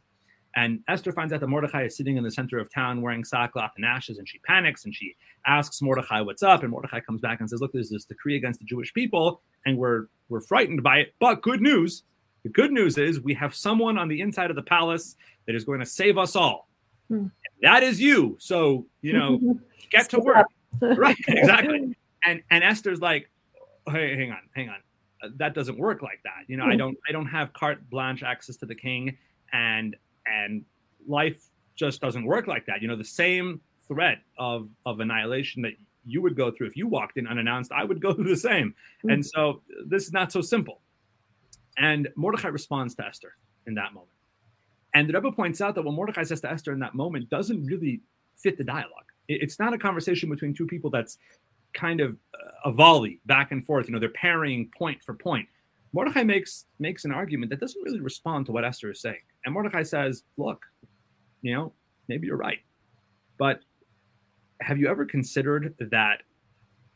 [0.55, 3.71] And Esther finds out that Mordechai is sitting in the center of town wearing sackcloth
[3.75, 6.63] and ashes, and she panics and she asks Mordechai what's up.
[6.63, 9.77] And Mordechai comes back and says, Look, there's this decree against the Jewish people, and
[9.77, 11.13] we're we're frightened by it.
[11.19, 12.03] But good news.
[12.43, 15.15] The good news is we have someone on the inside of the palace
[15.47, 16.69] that is going to save us all.
[17.09, 17.27] Hmm.
[17.61, 18.37] That is you.
[18.39, 19.59] So, you know,
[19.91, 20.47] get to work.
[20.81, 21.95] right, exactly.
[22.23, 23.29] And and Esther's like,
[23.89, 24.77] hey, hang on, hang on.
[25.21, 26.43] Uh, that doesn't work like that.
[26.47, 26.77] You know, I hmm.
[26.77, 29.17] don't I don't have carte blanche access to the king
[29.53, 29.95] and
[30.31, 30.63] and
[31.07, 31.37] life
[31.75, 32.81] just doesn't work like that.
[32.81, 35.73] You know, the same threat of of annihilation that
[36.05, 38.69] you would go through if you walked in unannounced, I would go through the same.
[38.99, 39.09] Mm-hmm.
[39.09, 40.81] And so this is not so simple.
[41.77, 43.33] And Mordecai responds to Esther
[43.67, 44.11] in that moment.
[44.93, 47.65] And the Rebbe points out that what Mordecai says to Esther in that moment doesn't
[47.65, 48.01] really
[48.35, 49.05] fit the dialogue.
[49.27, 51.17] It's not a conversation between two people that's
[51.73, 52.15] kind of
[52.65, 53.87] a volley back and forth.
[53.87, 55.47] You know, they're parrying point for point.
[55.93, 59.21] Mordecai makes makes an argument that doesn't really respond to what Esther is saying.
[59.47, 60.65] And Mordecai says, "Look,
[61.41, 61.71] you know,
[62.09, 62.59] maybe you're right,
[63.37, 63.61] but
[64.59, 66.23] have you ever considered that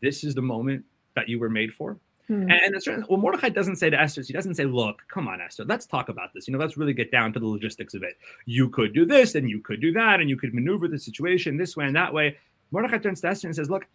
[0.02, 0.84] this is the moment
[1.16, 2.52] that you were made for?" Hmm.
[2.52, 5.64] And, and well, Mordecai doesn't say to Esther, he doesn't say, "Look, come on, Esther,
[5.64, 6.46] let's talk about this.
[6.46, 8.18] You know, let's really get down to the logistics of it.
[8.46, 11.56] You could do this, and you could do that, and you could maneuver the situation
[11.56, 12.38] this way and that way."
[12.72, 13.88] Mordecai turns to Esther and says, "Look,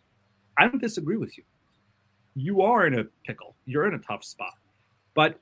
[0.57, 1.45] I don't disagree with you.
[2.35, 3.55] You are in a pickle.
[3.67, 4.55] You're in a tough spot.
[5.13, 5.41] But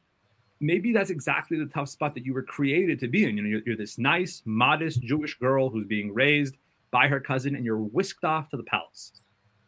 [0.61, 3.37] maybe that's exactly the tough spot that you were created to be in.
[3.37, 6.57] You know, you're, you're this nice, modest Jewish girl who's being raised
[6.90, 9.12] by her cousin, and you're whisked off to the palace.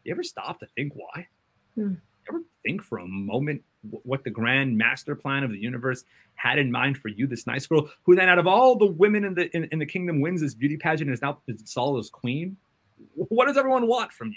[0.04, 1.26] You ever stop to think why?
[1.74, 1.90] Hmm.
[1.90, 6.58] You ever think for a moment what the grand master plan of the universe had
[6.58, 9.34] in mind for you, this nice girl who then, out of all the women in
[9.34, 11.22] the in, in the kingdom, wins this beauty pageant and is
[11.76, 12.56] now as queen.
[13.14, 14.34] What does everyone want from you?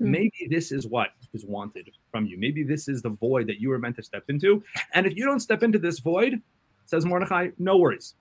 [0.00, 0.10] Hmm.
[0.10, 2.38] Maybe this is what is wanted from you.
[2.38, 4.64] Maybe this is the void that you were meant to step into.
[4.94, 6.40] And if you don't step into this void,
[6.86, 8.14] says Mordechai, no worries.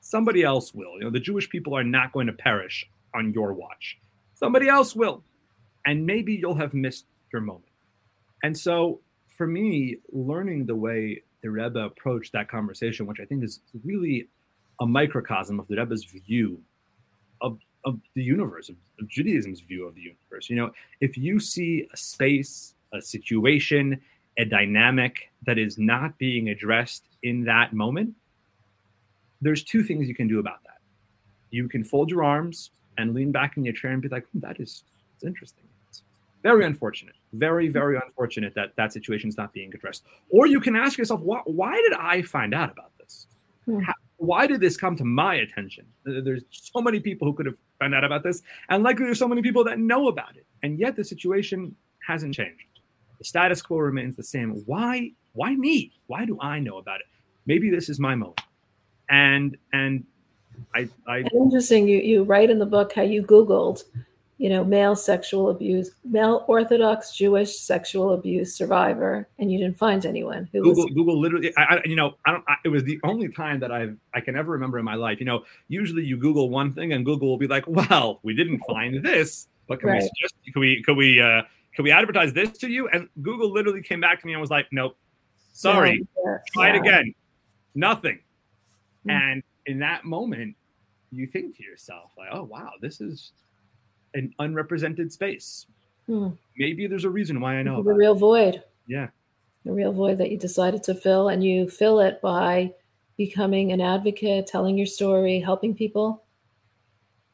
[0.00, 0.94] Somebody else will.
[0.98, 3.98] You know, the Jewish people are not going to perish on your watch.
[4.34, 5.24] Somebody else will.
[5.86, 7.72] And maybe you'll have missed your moment.
[8.42, 9.00] And so
[9.36, 14.28] for me, learning the way the Rebbe approached that conversation, which I think is really
[14.80, 16.60] a microcosm of the Rebbe's view
[17.40, 20.48] of, of the universe, of, of Judaism's view of the universe.
[20.48, 20.70] You know,
[21.00, 24.00] if you see a space, a situation,
[24.38, 28.14] a dynamic that is not being addressed in that moment,
[29.40, 30.78] there's two things you can do about that.
[31.50, 34.40] You can fold your arms and lean back in your chair and be like, hmm,
[34.40, 35.64] that is it's interesting.
[35.88, 36.02] It's
[36.42, 37.14] very unfortunate.
[37.32, 40.04] Very, very unfortunate that that situation is not being addressed.
[40.30, 43.26] Or you can ask yourself, why, why did I find out about this?
[43.66, 43.80] Hmm.
[43.80, 45.86] How, why did this come to my attention?
[46.04, 49.28] There's so many people who could have found out about this, and likely there's so
[49.28, 51.74] many people that know about it, and yet the situation
[52.06, 52.64] hasn't changed.
[53.18, 54.50] The status quo remains the same.
[54.66, 55.12] Why?
[55.32, 55.92] Why me?
[56.06, 57.06] Why do I know about it?
[57.46, 58.40] Maybe this is my moment.
[59.10, 60.04] And and
[60.74, 61.88] I, I interesting.
[61.88, 63.84] You you write in the book how you Googled
[64.44, 70.04] you know, male sexual abuse, male Orthodox Jewish sexual abuse survivor, and you didn't find
[70.04, 71.50] anyone who Google, was Google literally.
[71.56, 72.44] I, I you know, I don't.
[72.46, 75.18] I, it was the only time that I've I can ever remember in my life.
[75.18, 78.58] You know, usually you Google one thing and Google will be like, "Well, we didn't
[78.68, 80.02] find this, but can right.
[80.02, 80.34] we suggest?
[80.52, 80.82] Can we?
[80.82, 81.22] Can we?
[81.22, 81.40] Uh,
[81.74, 84.50] can we advertise this to you?" And Google literally came back to me and was
[84.50, 84.98] like, "Nope,
[85.54, 86.74] sorry, yeah, try yeah.
[86.74, 87.14] it again,
[87.74, 88.20] nothing."
[89.06, 89.10] Mm-hmm.
[89.10, 90.54] And in that moment,
[91.12, 93.32] you think to yourself, like, "Oh wow, this is."
[94.14, 95.66] An unrepresented space.
[96.06, 96.28] Hmm.
[96.56, 98.18] Maybe there's a reason why I know the real it.
[98.18, 98.62] void.
[98.86, 99.08] Yeah,
[99.64, 102.72] the real void that you decided to fill, and you fill it by
[103.16, 106.22] becoming an advocate, telling your story, helping people.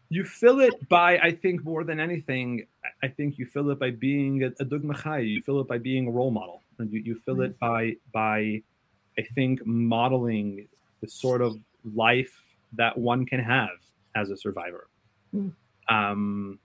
[0.08, 2.66] You fill it by, I think, more than anything,
[3.02, 5.28] I think you fill it by being a, a dugmachai.
[5.28, 7.44] You fill it by being a role model, and you, you fill mm-hmm.
[7.44, 8.62] it by by,
[9.18, 10.66] I think, modeling
[11.00, 11.56] the sort of
[11.94, 12.32] life
[12.74, 13.70] that one can have
[14.14, 14.88] as a survivor.
[15.34, 15.52] Mm.
[15.88, 16.58] Um,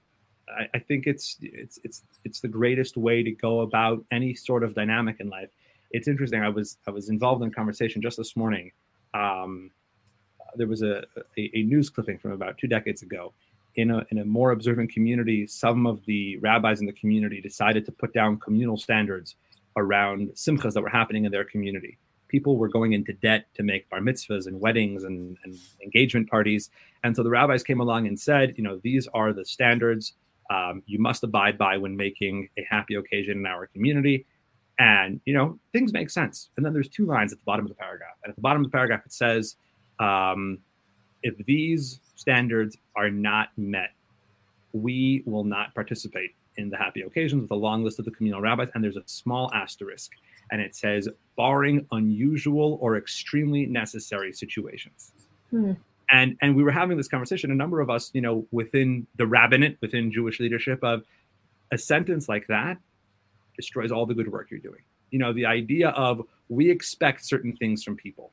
[0.49, 4.63] I, I, think it's it's it's it's the greatest way to go about any sort
[4.63, 5.49] of dynamic in life.
[5.91, 6.41] It's interesting.
[6.41, 8.71] I was I was involved in a conversation just this morning.
[9.13, 9.71] Um,
[10.55, 11.03] there was a,
[11.37, 13.33] a, a news clipping from about two decades ago.
[13.75, 17.85] In a, in a more observant community, some of the rabbis in the community decided
[17.87, 19.35] to put down communal standards
[19.75, 23.89] around simchas that were happening in their community people were going into debt to make
[23.89, 26.69] bar mitzvahs and weddings and, and, engagement parties.
[27.03, 30.13] And so the rabbis came along and said, you know, these are the standards
[30.49, 34.25] um, you must abide by when making a happy occasion in our community.
[34.77, 36.49] And, you know, things make sense.
[36.57, 38.15] And then there's two lines at the bottom of the paragraph.
[38.23, 39.55] And at the bottom of the paragraph, it says,
[39.99, 40.59] um,
[41.23, 43.91] if these standards are not met,
[44.73, 48.41] we will not participate in the happy occasions with a long list of the communal
[48.41, 48.69] rabbis.
[48.73, 50.11] And there's a small asterisk
[50.51, 55.11] and it says barring unusual or extremely necessary situations.
[55.49, 55.73] Hmm.
[56.09, 59.25] And and we were having this conversation, a number of us, you know, within the
[59.25, 61.03] rabbinate, within Jewish leadership, of
[61.71, 62.77] a sentence like that
[63.55, 64.81] destroys all the good work you're doing.
[65.11, 68.31] You know, the idea of we expect certain things from people.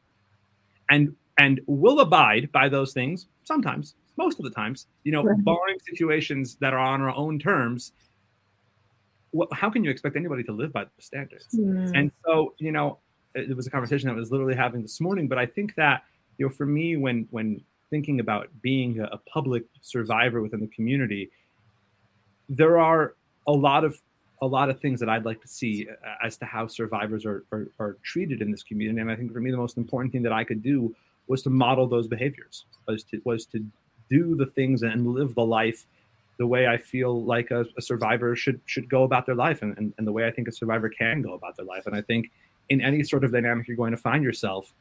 [0.91, 5.45] And and will abide by those things sometimes, most of the times, you know, right.
[5.45, 7.93] barring situations that are on our own terms
[9.53, 11.49] how can you expect anybody to live by those standards?
[11.55, 11.93] Mm.
[11.95, 12.99] And so, you know,
[13.35, 15.29] it, was a conversation that I was literally having this morning.
[15.29, 16.05] But I think that,
[16.39, 20.67] you know, for me, when when thinking about being a, a public survivor within the
[20.69, 21.31] community,
[22.49, 23.15] there are
[23.47, 24.01] a lot of
[24.41, 25.87] a lot of things that I'd like to see
[26.23, 29.01] as to how survivors are, are, are treated in this community.
[29.01, 30.95] And I think for me, the most important thing that I could do
[31.29, 33.65] was to model those behaviors, was to was to
[34.11, 35.87] do the things and live the life
[36.39, 39.77] the way I feel like a, a survivor should should go about their life and,
[39.79, 41.87] and, and the way I think a survivor can go about their life.
[41.87, 42.31] And I think
[42.69, 44.73] in any sort of dynamic you're going to find yourself,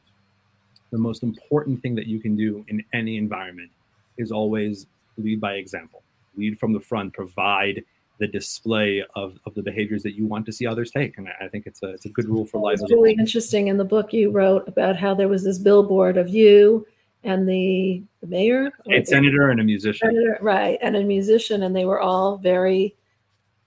[0.92, 3.70] the most important thing that you can do in any environment
[4.18, 6.02] is always lead by example.
[6.36, 7.82] Lead from the front, provide
[8.18, 11.18] the display of, of the behaviors that you want to see others take.
[11.18, 12.78] And I think it's a, it's a good rule for life.
[12.80, 13.66] It's really interesting.
[13.66, 16.86] In the book you wrote about how there was this billboard of you
[17.24, 21.74] and the, the mayor, a senator, and a musician, senator, right, and a musician, and
[21.74, 22.94] they were all very,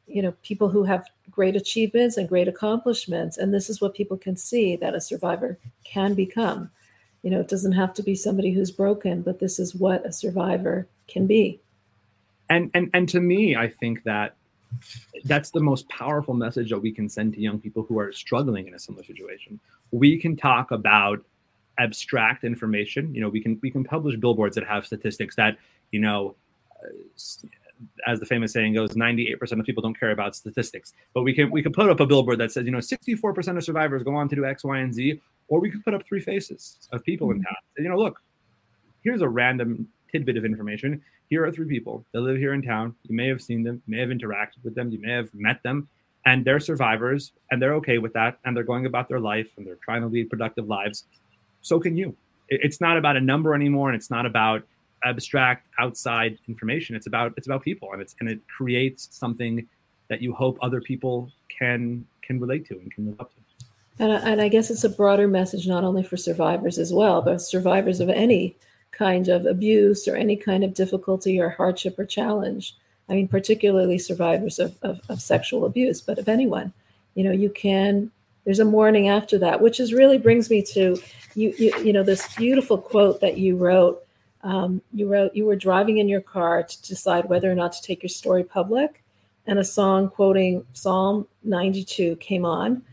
[0.08, 4.18] you know, people who have great achievements and great accomplishments, and this is what people
[4.18, 6.70] can see that a survivor can become.
[7.26, 10.14] You know, it doesn't have to be somebody who's broken, but this is what a
[10.14, 11.60] survivor can be.
[12.52, 14.36] And and and to me, I think that
[15.24, 18.68] that's the most powerful message that we can send to young people who are struggling
[18.68, 19.60] in a similar situation.
[19.90, 21.26] We can talk about
[21.80, 23.16] abstract information.
[23.16, 25.58] You know, we can we can publish billboards that have statistics that
[25.92, 26.36] you know.
[26.84, 26.90] Uh,
[28.08, 30.94] As the famous saying goes, 98% of people don't care about statistics.
[31.14, 33.64] But we can we can put up a billboard that says, you know, 64% of
[33.64, 36.22] survivors go on to do X, Y, and Z, or we could put up three
[36.22, 37.44] faces of people in mm-hmm.
[37.44, 37.56] town.
[37.78, 38.22] You know, look,
[39.04, 41.02] here's a random tidbit of information.
[41.30, 42.96] Here are three people that live here in town.
[43.04, 45.62] You may have seen them, you may have interacted with them, you may have met
[45.64, 45.90] them,
[46.26, 49.66] and they're survivors, and they're okay with that, and they're going about their life, and
[49.66, 51.06] they're trying to lead productive lives
[51.66, 52.16] so can you.
[52.48, 54.64] It's not about a number anymore, and it's not about
[55.04, 56.96] abstract outside information.
[56.96, 59.68] It's about it's about people, and it's and it creates something
[60.08, 63.36] that you hope other people can can relate to and can live up to.
[63.98, 67.22] And I, and I guess it's a broader message, not only for survivors as well,
[67.22, 68.56] but survivors of any
[68.92, 72.76] kind of abuse or any kind of difficulty or hardship or challenge.
[73.08, 76.74] I mean, particularly survivors of, of, of sexual abuse, but of anyone,
[77.14, 78.12] you know, you can
[78.46, 80.98] there's a morning after that, which is really brings me to
[81.34, 84.05] you, you, you know, this beautiful quote that you wrote.
[84.46, 87.82] Um, you wrote you were driving in your car to decide whether or not to
[87.82, 89.04] take your story public,
[89.48, 92.84] and a song quoting Psalm 92 came on,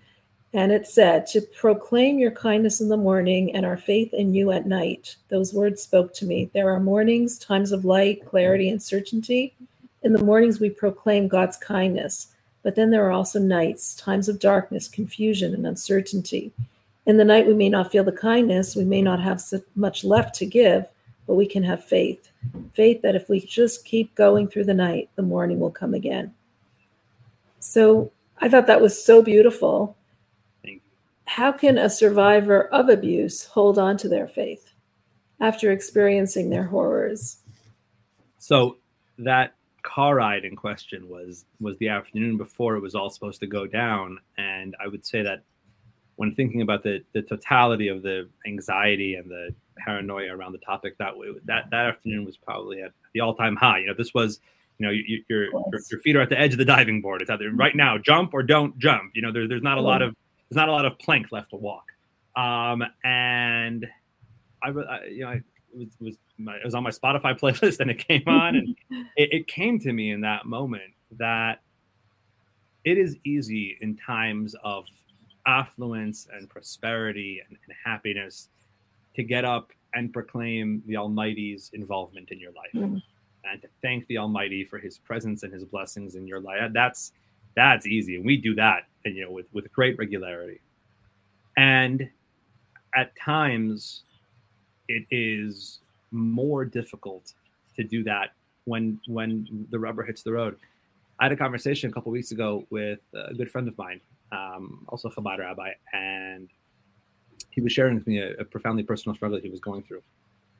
[0.54, 4.50] and it said, "To proclaim your kindness in the morning and our faith in you
[4.50, 6.50] at night." Those words spoke to me.
[6.54, 9.54] There are mornings, times of light, clarity, and certainty.
[10.02, 12.28] In the mornings, we proclaim God's kindness.
[12.62, 16.50] But then there are also nights, times of darkness, confusion, and uncertainty.
[17.04, 20.02] In the night, we may not feel the kindness, we may not have so much
[20.02, 20.86] left to give,
[21.26, 22.30] but we can have faith.
[22.74, 26.34] Faith that if we just keep going through the night, the morning will come again.
[27.60, 29.96] So I thought that was so beautiful.
[31.26, 34.72] How can a survivor of abuse hold on to their faith
[35.40, 37.38] after experiencing their horrors?
[38.38, 38.78] So
[39.18, 43.46] that car ride in question was was the afternoon before it was all supposed to
[43.46, 45.42] go down and i would say that
[46.16, 50.96] when thinking about the the totality of the anxiety and the paranoia around the topic
[50.98, 53.78] that way that that afternoon was probably at the all-time high.
[53.78, 54.40] You know this was
[54.78, 57.22] you know you, your, your your feet are at the edge of the diving board.
[57.22, 59.12] It's either right now jump or don't jump.
[59.14, 60.14] You know there, there's not a lot of
[60.48, 61.84] there's not a lot of plank left to walk.
[62.36, 63.86] Um and
[64.62, 65.34] i, I you know I,
[65.74, 68.76] it was, was, my, it was on my Spotify playlist and it came on and
[69.16, 71.60] it, it came to me in that moment that
[72.84, 74.86] it is easy in times of
[75.46, 78.48] affluence and prosperity and, and, happiness
[79.14, 82.98] to get up and proclaim the Almighty's involvement in your life mm-hmm.
[83.44, 86.70] and to thank the Almighty for His presence and His blessings in your life.
[86.72, 87.12] That's
[87.54, 90.60] that's easy, and we do that, and you know, with with great regularity.
[91.56, 92.08] And
[92.94, 94.04] at times,
[94.88, 97.32] it is more difficult
[97.76, 98.30] to do that
[98.64, 100.56] when when the rubber hits the road.
[101.18, 104.00] I had a conversation a couple weeks ago with a good friend of mine,
[104.32, 106.48] um, also a Chabad rabbi, and
[107.50, 110.02] he was sharing with me a, a, profoundly personal struggle he was going through.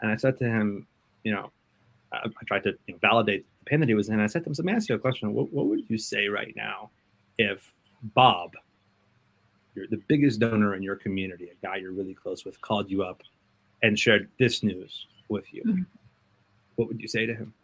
[0.00, 0.87] And I said to him,
[1.24, 1.50] you know,
[2.12, 4.20] I, I tried to you know, validate the pain that he was in.
[4.20, 5.32] I said to him, so let me ask you a question.
[5.32, 6.90] What, what would you say right now
[7.38, 7.72] if
[8.14, 8.52] Bob,
[9.74, 13.02] you're the biggest donor in your community, a guy you're really close with, called you
[13.02, 13.22] up
[13.82, 15.82] and shared this news with you, mm-hmm.
[16.76, 17.54] what would you say to him?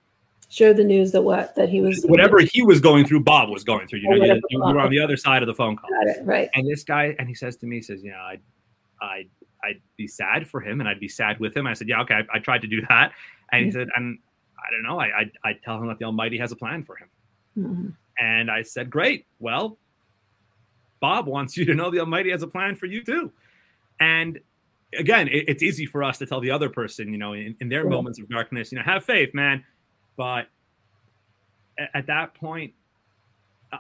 [0.51, 3.65] Share the news that what that he was whatever he was going through, Bob was
[3.65, 3.99] going through.
[4.01, 5.91] You know, you, you, were on the other side of the phone call.
[6.03, 6.49] It, right.
[6.55, 8.39] And this guy, and he says to me, he says, you know, I,
[9.03, 9.27] I,
[9.63, 11.67] I'd be sad for him, and I'd be sad with him.
[11.67, 13.13] I said, yeah, okay, I, I tried to do that,
[13.53, 13.79] and he mm-hmm.
[13.79, 14.19] said, and
[14.59, 16.97] I don't know, I, I, I tell him that the Almighty has a plan for
[16.97, 17.09] him,
[17.59, 17.89] mm-hmm.
[18.19, 19.79] and I said, great, well,
[21.01, 23.33] Bob wants you to know the Almighty has a plan for you too,
[24.01, 24.39] and
[24.97, 27.69] again, it, it's easy for us to tell the other person, you know, in, in
[27.69, 29.65] their moments of darkness, you know, have faith, man.
[30.19, 30.49] But
[31.79, 32.75] at, at that point,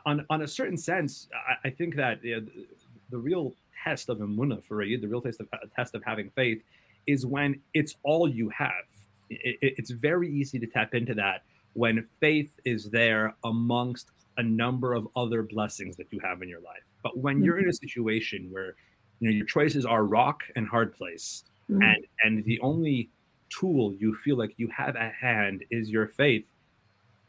[0.06, 2.66] on on a certain sense, I, I think that you know, the,
[3.10, 6.62] the, real test of emunah for you, the real test of test of having faith,
[7.06, 8.86] is when it's all you have.
[9.28, 11.42] It, it, it's very easy to tap into that
[11.74, 16.60] when faith is there amongst a number of other blessings that you have in your
[16.60, 16.82] life.
[17.02, 17.86] But when you're in a mm-hmm.
[17.86, 18.74] situation where
[19.20, 21.82] you know your choices are rock and hard place mm-hmm.
[21.82, 23.10] and and the only
[23.50, 26.46] tool you feel like you have at hand is your faith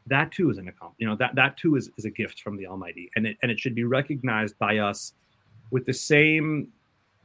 [0.09, 2.57] that too is an account you know that that too is, is a gift from
[2.57, 3.09] the almighty.
[3.15, 5.13] And it and it should be recognized by us
[5.71, 6.69] with the same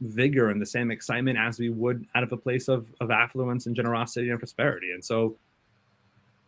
[0.01, 3.65] vigor and the same excitement as we would out of a place of, of affluence
[3.65, 4.91] and generosity and prosperity.
[4.91, 5.35] And so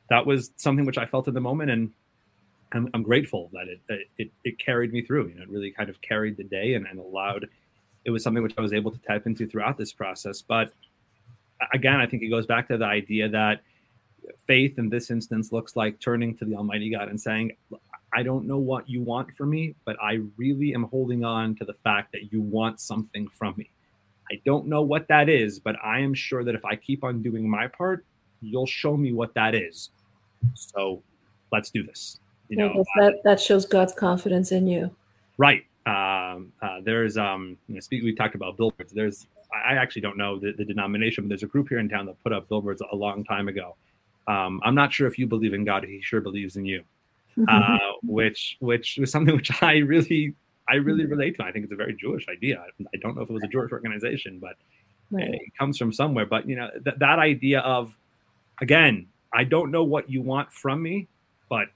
[0.09, 1.91] that was something which i felt in the moment and
[2.71, 5.27] i'm, I'm grateful that it, it it carried me through.
[5.27, 7.49] You know it really kind of carried the day and, and allowed
[8.05, 10.41] it was something which I was able to tap into throughout this process.
[10.41, 10.71] But
[11.73, 13.61] again, I think it goes back to the idea that
[14.45, 17.55] faith in this instance looks like turning to the Almighty God and saying,
[18.13, 21.65] I don't know what you want from me, but I really am holding on to
[21.65, 23.69] the fact that you want something from me.
[24.31, 27.21] I don't know what that is, but I am sure that if I keep on
[27.21, 28.05] doing my part,
[28.41, 29.89] you'll show me what that is.
[30.53, 31.01] So
[31.51, 32.19] let's do this.
[32.49, 34.95] You know, that, that shows God's confidence in you.
[35.37, 35.65] Right.
[35.85, 38.93] Um, uh, there's, um, you know, speak, we talked about billboards.
[38.93, 39.27] There's,
[39.65, 42.21] I actually don't know the, the, denomination, but there's a group here in town that
[42.23, 43.75] put up billboards a long time ago.
[44.27, 45.83] Um, I'm not sure if you believe in God.
[45.83, 46.83] He sure believes in you,
[47.47, 50.35] uh, which which was something which I really
[50.69, 51.43] I really relate to.
[51.43, 52.63] I think it's a very Jewish idea.
[52.93, 54.55] I don't know if it was a Jewish organization, but
[55.11, 55.29] right.
[55.29, 56.25] it comes from somewhere.
[56.25, 57.95] But you know th- that idea of
[58.61, 61.07] again, I don't know what you want from me,
[61.49, 61.69] but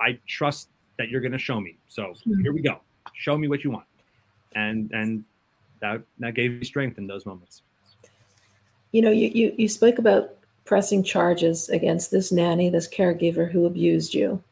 [0.00, 0.68] I trust
[0.98, 1.78] that you're going to show me.
[1.88, 2.40] So mm-hmm.
[2.40, 2.80] here we go.
[3.14, 3.86] Show me what you want,
[4.54, 5.24] and and
[5.82, 7.62] that that gave me strength in those moments.
[8.92, 10.30] You know, you you, you spoke about
[10.64, 14.42] pressing charges against this nanny, this caregiver who abused you.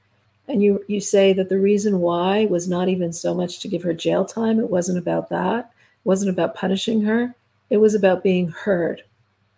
[0.48, 3.84] And you, you say that the reason why was not even so much to give
[3.84, 4.58] her jail time.
[4.58, 5.66] It wasn't about that.
[5.66, 7.34] It wasn't about punishing her.
[7.70, 9.04] It was about being heard.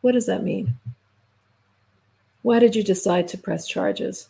[0.02, 0.74] What does that mean?
[2.42, 4.28] Why did you decide to press charges?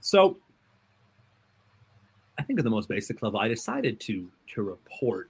[0.00, 0.38] So
[2.38, 5.28] I think at the most basic level, I decided to to report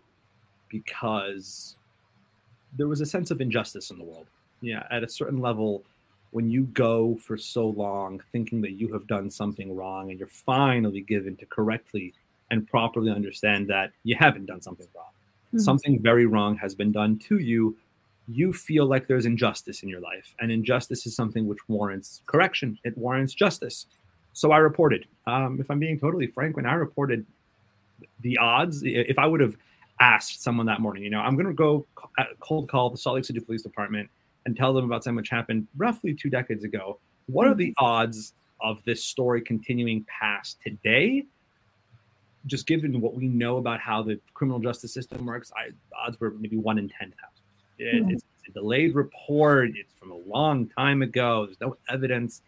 [0.73, 1.77] because
[2.77, 4.27] there was a sense of injustice in the world.
[4.62, 5.85] Yeah, at a certain level,
[6.31, 10.29] when you go for so long thinking that you have done something wrong and you're
[10.29, 12.14] finally given to correctly
[12.51, 15.11] and properly understand that you haven't done something wrong.
[15.49, 15.59] Mm-hmm.
[15.59, 17.77] Something very wrong has been done to you.
[18.29, 22.79] You feel like there's injustice in your life, and injustice is something which warrants correction.
[22.85, 23.87] It warrants justice.
[24.33, 25.07] So I reported.
[25.27, 27.27] Um, if I'm being totally frank, when I reported
[28.20, 29.57] the odds, if I would have
[30.03, 31.87] asked someone that morning, you know, I'm going to go
[32.19, 34.11] uh, cold call the Salt Lake City Police Department
[34.45, 37.85] and tell them about something which happened roughly two decades ago, what are the mm-hmm.
[37.85, 41.25] odds of this story continuing past today?
[42.47, 46.33] Just given what we know about how the criminal justice system works, I, odds were
[46.33, 47.15] maybe one in 10,000.
[47.79, 48.11] It, hmm.
[48.11, 49.71] It's a delayed report.
[49.77, 51.47] It's from a long time ago.
[51.47, 52.43] There's no evidence.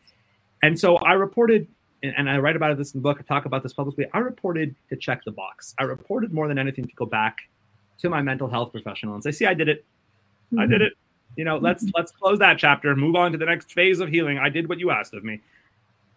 [0.64, 1.68] And so I reported,
[2.16, 4.06] and I write about this in the book, I talk about this publicly.
[4.12, 5.74] I reported to check the box.
[5.78, 7.38] I reported more than anything to go back
[7.98, 9.84] to my mental health professional and say, see, I did it.
[10.52, 10.58] Mm-hmm.
[10.60, 10.92] I did it
[11.36, 14.38] you know let's let's close that chapter move on to the next phase of healing
[14.38, 15.40] i did what you asked of me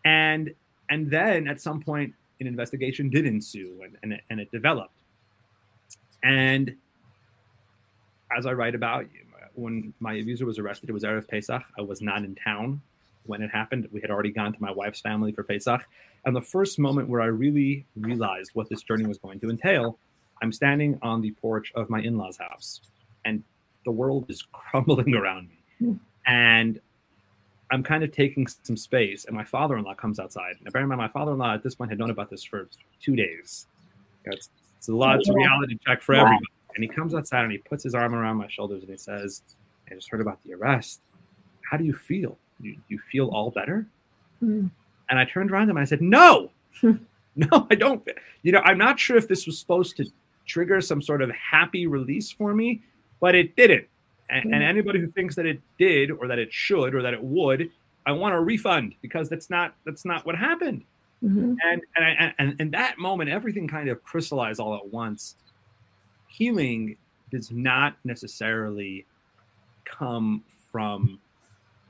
[0.06, 0.54] and
[0.90, 5.02] and then at some point an investigation did ensue and, and, it, and it developed
[6.24, 6.76] and
[8.36, 9.22] as i write about you
[9.54, 12.82] when my abuser was arrested it was erev pesach i was not in town
[13.28, 15.88] when it happened we had already gone to my wife's family for pesach
[16.26, 19.98] and the first moment where i really realized what this journey was going to entail
[20.42, 22.82] i'm standing on the porch of my in-laws house
[23.26, 23.44] and
[23.88, 25.58] the world is crumbling around me.
[26.28, 26.80] And
[27.72, 30.56] I'm kind of taking some space, and my father-in-law comes outside.
[30.62, 32.70] Now, bear in mind, my father-in-law at this point had known about this for
[33.02, 33.68] two days.
[34.26, 35.20] It's, it's a lot.
[35.20, 36.46] It's a reality check for everybody.
[36.76, 39.42] And he comes outside and he puts his arm around my shoulders and he says,
[39.90, 41.02] "I just heard about the arrest.
[41.62, 42.38] How do you feel?
[42.60, 43.86] You, you feel all better?"
[44.44, 44.70] Mm.
[45.10, 46.52] And I turned around to him and I said, "No,
[46.82, 48.08] no, I don't.
[48.44, 50.06] You know, I'm not sure if this was supposed to
[50.46, 52.82] trigger some sort of happy release for me,
[53.20, 53.88] but it didn't.
[54.30, 54.62] And, and, mm-hmm.
[54.64, 57.70] anybody who thinks that it did or that it should or that it would,
[58.06, 60.84] I want a refund because that's not that's not what happened.
[61.24, 61.56] Mm-hmm.
[61.64, 65.36] And and, I, and in that moment, everything kind of crystallized all at once.
[66.28, 66.98] Healing
[67.32, 69.06] does not necessarily
[69.86, 71.20] come from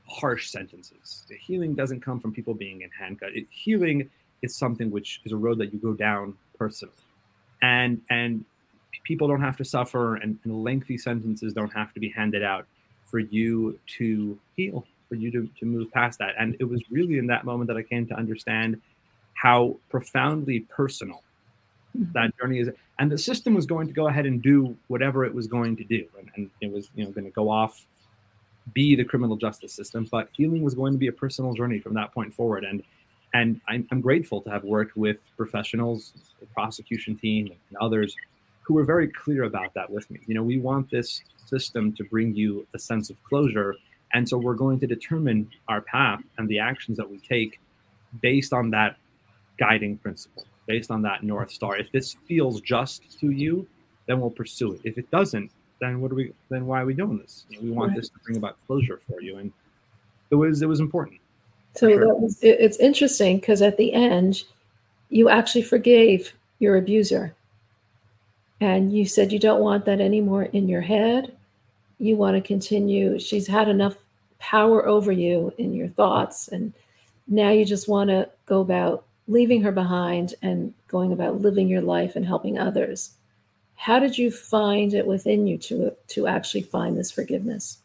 [0.08, 1.24] harsh sentences.
[1.28, 3.32] The healing doesn't come from people being in handcuffs.
[3.34, 4.08] It, healing
[4.42, 6.94] is something which is a road that you go down personally,
[7.62, 8.44] and and
[9.04, 12.66] people don't have to suffer and, and, lengthy sentences don't have to be handed out
[13.06, 17.16] for you to heal for you to, to move past that and it was really
[17.18, 18.80] in that moment that i came to understand
[19.34, 21.22] how profoundly personal
[21.96, 22.12] mm-hmm.
[22.12, 25.34] that journey is and the system was going to go ahead and do whatever it
[25.34, 27.86] was going to do and, and it was you know going to go off
[28.74, 31.94] be the criminal justice system but healing was going to be a personal journey from
[31.94, 32.82] that point forward and
[33.34, 38.16] and I'm, I'm grateful to have worked with professionals the prosecution team and others
[38.62, 40.20] who were very clear about that with me.
[40.26, 43.74] You know, we want this system to bring you a sense of closure.
[44.12, 47.60] And so we're going to determine our path and the actions that we take
[48.20, 48.96] based on that
[49.58, 51.76] guiding principle, based on that North Star.
[51.76, 53.66] If this feels just to you,
[54.06, 54.80] then we'll pursue it.
[54.84, 55.50] If it doesn't,
[55.80, 57.44] then what are we then why are we doing this?
[57.48, 57.96] You know, we want right.
[57.96, 59.38] this to bring about closure for you.
[59.38, 59.52] And
[60.30, 61.20] it was it was important.
[61.74, 62.14] So sure.
[62.14, 64.42] was, it's interesting because at the end,
[65.10, 67.34] you actually forgave your abuser.
[68.60, 71.36] And you said you don't want that anymore in your head.
[71.98, 73.18] You want to continue.
[73.18, 73.94] She's had enough
[74.40, 76.48] power over you in your thoughts.
[76.48, 76.72] And
[77.28, 81.82] now you just want to go about leaving her behind and going about living your
[81.82, 83.10] life and helping others.
[83.78, 87.78] How did you find it within you to to actually find this forgiveness?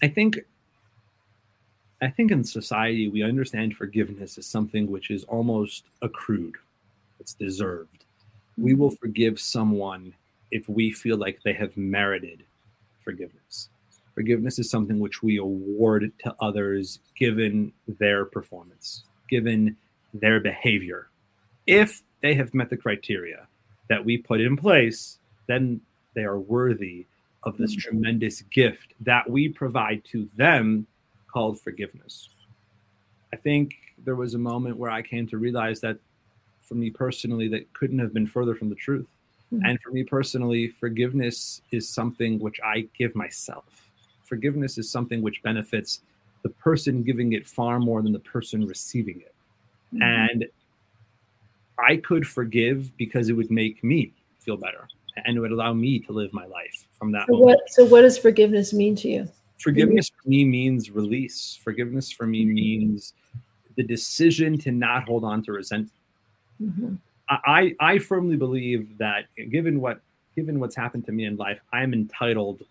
[0.00, 0.38] I think
[2.00, 6.54] I think in society we understand forgiveness as something which is almost accrued.
[7.18, 8.04] It's deserved.
[8.56, 8.96] We will mm-hmm.
[8.96, 10.14] forgive someone
[10.52, 12.44] if we feel like they have merited
[13.00, 13.70] forgiveness.
[14.14, 19.76] Forgiveness is something which we award to others given their performance, given
[20.14, 21.08] their behavior.
[21.66, 23.48] If they have met the criteria
[23.88, 25.80] that we put in place, then
[26.14, 27.06] they are worthy
[27.44, 27.88] of this mm-hmm.
[27.88, 30.86] tremendous gift that we provide to them
[31.32, 32.28] called forgiveness.
[33.32, 33.74] I think
[34.04, 35.98] there was a moment where I came to realize that
[36.62, 39.08] for me personally, that couldn't have been further from the truth.
[39.52, 39.64] Mm-hmm.
[39.64, 43.88] And for me personally, forgiveness is something which I give myself.
[44.24, 46.00] Forgiveness is something which benefits
[46.42, 49.34] the person giving it far more than the person receiving it.
[49.94, 50.02] Mm-hmm.
[50.02, 50.46] And
[51.78, 54.88] I could forgive because it would make me feel better
[55.24, 57.36] and it would allow me to live my life from that so.
[57.36, 59.28] What, so what does forgiveness mean to you?
[59.58, 61.58] Forgiveness for me means release.
[61.62, 63.14] Forgiveness for me means
[63.76, 65.92] the decision to not hold on to resentment.
[66.62, 66.94] Mm-hmm.
[67.28, 70.00] I, I firmly believe that given what
[70.36, 72.62] given what's happened to me in life, I am entitled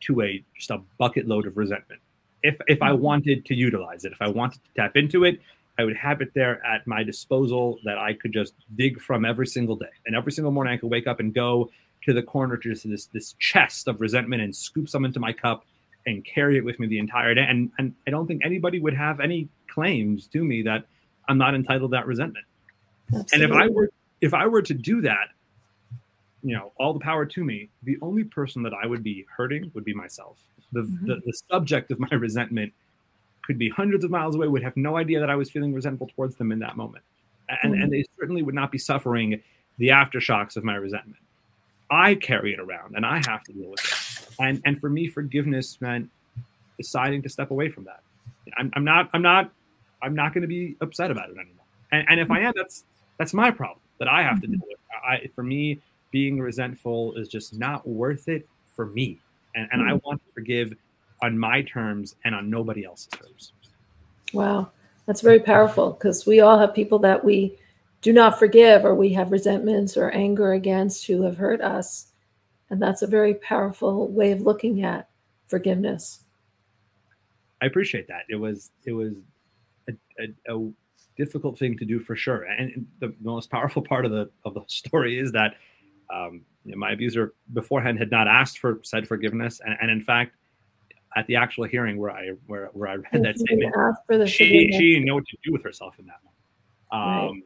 [0.00, 2.00] to a just a bucket load of resentment.
[2.42, 3.02] If if I mm-hmm.
[3.02, 5.40] wanted to utilize it, if I wanted to tap into it,
[5.80, 9.46] I would have it there at my disposal that I could just dig from every
[9.46, 9.86] single day.
[10.04, 11.70] And every single morning I could wake up and go
[12.04, 15.32] to the corner to just this this chest of resentment and scoop some into my
[15.32, 15.64] cup
[16.06, 17.46] and carry it with me the entire day.
[17.48, 20.84] And and I don't think anybody would have any claims to me that
[21.28, 22.44] I'm not entitled to that resentment.
[23.14, 23.44] Absolutely.
[23.44, 25.28] And if I were if I were to do that,
[26.42, 29.70] you know, all the power to me, the only person that I would be hurting
[29.74, 30.36] would be myself.
[30.72, 31.06] The, mm-hmm.
[31.06, 32.72] the, the subject of my resentment
[33.50, 36.08] could be hundreds of miles away, would have no idea that I was feeling resentful
[36.14, 37.02] towards them in that moment.
[37.48, 37.82] And, mm-hmm.
[37.82, 39.42] and they certainly would not be suffering
[39.78, 41.20] the aftershocks of my resentment.
[41.90, 44.34] I carry it around and I have to deal with it.
[44.38, 46.08] And and for me, forgiveness meant
[46.78, 48.02] deciding to step away from that.
[48.56, 49.50] I'm, I'm not I'm not
[50.00, 51.66] I'm not going to be upset about it anymore.
[51.90, 52.84] And, and if I am, that's
[53.18, 54.78] that's my problem that I have to deal with.
[55.04, 55.80] I, for me,
[56.12, 59.18] being resentful is just not worth it for me.
[59.56, 59.98] And, and I hmm.
[60.04, 60.72] want to forgive
[61.22, 63.52] on my terms and on nobody else's terms.
[64.32, 64.70] Wow.
[65.06, 67.58] That's very powerful because we all have people that we
[68.02, 72.06] do not forgive or we have resentments or anger against who have hurt us.
[72.70, 75.08] And that's a very powerful way of looking at
[75.48, 76.24] forgiveness.
[77.60, 78.22] I appreciate that.
[78.28, 79.16] It was it was
[79.88, 80.70] a, a, a
[81.16, 82.44] difficult thing to do for sure.
[82.44, 85.54] And the most powerful part of the of the story is that
[86.12, 90.02] um, you know, my abuser beforehand had not asked for said forgiveness, and, and in
[90.02, 90.34] fact,
[91.16, 95.06] at the actual hearing where I where, where I read that statement, she she didn't
[95.06, 96.30] know what to do with herself in that moment.
[96.92, 97.42] Um, right.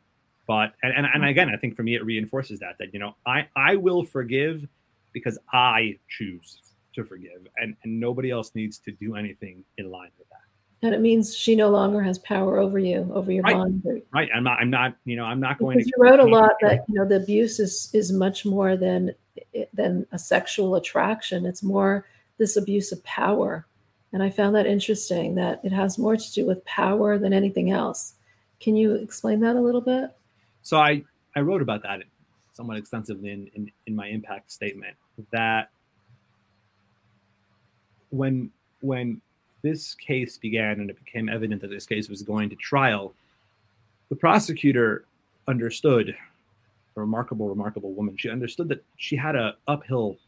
[0.47, 1.31] But and, and and mm.
[1.31, 4.67] again, I think for me it reinforces that that you know I I will forgive
[5.13, 6.59] because I choose
[6.95, 10.39] to forgive, and and nobody else needs to do anything in line with that.
[10.83, 13.55] And it means she no longer has power over you, over your right.
[13.55, 14.03] bond.
[14.13, 14.29] Right.
[14.35, 14.59] I'm not.
[14.61, 14.95] I'm not.
[15.07, 15.25] You know.
[15.25, 15.95] I'm not going because to.
[15.97, 19.15] You wrote a lot that you know the abuse is is much more than
[19.73, 21.47] than a sexual attraction.
[21.47, 22.05] It's more
[22.39, 23.67] this abuse of power,
[24.13, 25.35] and I found that interesting.
[25.35, 28.15] That it has more to do with power than anything else.
[28.61, 30.11] Can you explain that a little bit?
[30.63, 31.03] So I
[31.37, 32.03] I wrote about that
[32.53, 34.97] somewhat extensively in in, in my impact statement
[35.33, 35.71] that
[38.11, 39.21] when when
[39.63, 43.15] this case began and it became evident that this case was going to trial,
[44.11, 45.07] the prosecutor
[45.49, 46.15] understood
[46.97, 48.17] a remarkable, remarkable woman.
[48.17, 50.19] She understood that she had a uphill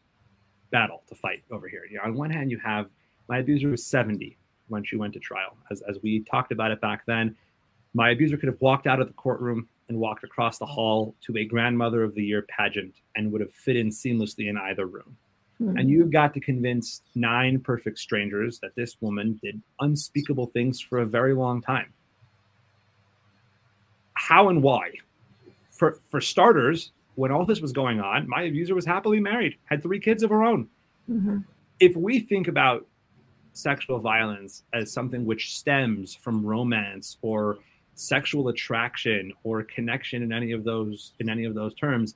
[0.71, 1.83] battle to fight over here.
[1.89, 2.87] You know, on one hand, you have
[3.29, 4.37] my abuser was 70
[4.67, 5.57] when she went to trial.
[5.71, 7.35] As, as we talked about it back then,
[7.93, 11.37] my abuser could have walked out of the courtroom and walked across the hall to
[11.37, 15.17] a grandmother of the year pageant and would have fit in seamlessly in either room.
[15.61, 15.77] Mm-hmm.
[15.77, 20.99] And you've got to convince nine perfect strangers that this woman did unspeakable things for
[20.99, 21.91] a very long time.
[24.13, 24.91] How and why?
[25.71, 29.81] For for starters, when all this was going on, my abuser was happily married, had
[29.81, 30.69] three kids of her own.
[31.09, 31.39] Mm-hmm.
[31.79, 32.85] If we think about
[33.53, 37.57] sexual violence as something which stems from romance or
[37.95, 42.13] sexual attraction or connection in any of those in any of those terms,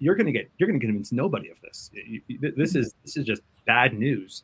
[0.00, 1.90] you're going to get you're going to convince nobody of this.
[2.28, 4.42] This is this is just bad news.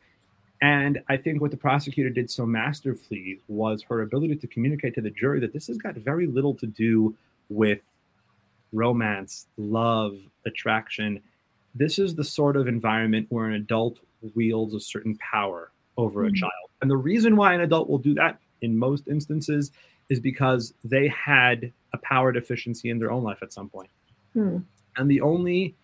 [0.59, 5.01] And I think what the prosecutor did so masterfully was her ability to communicate to
[5.01, 7.15] the jury that this has got very little to do
[7.49, 7.81] with
[8.73, 11.21] romance, love, attraction.
[11.75, 13.99] This is the sort of environment where an adult
[14.35, 16.33] wields a certain power over mm-hmm.
[16.33, 16.69] a child.
[16.81, 19.71] And the reason why an adult will do that in most instances
[20.09, 23.89] is because they had a power deficiency in their own life at some point.
[24.33, 24.57] Hmm.
[24.97, 25.75] And the only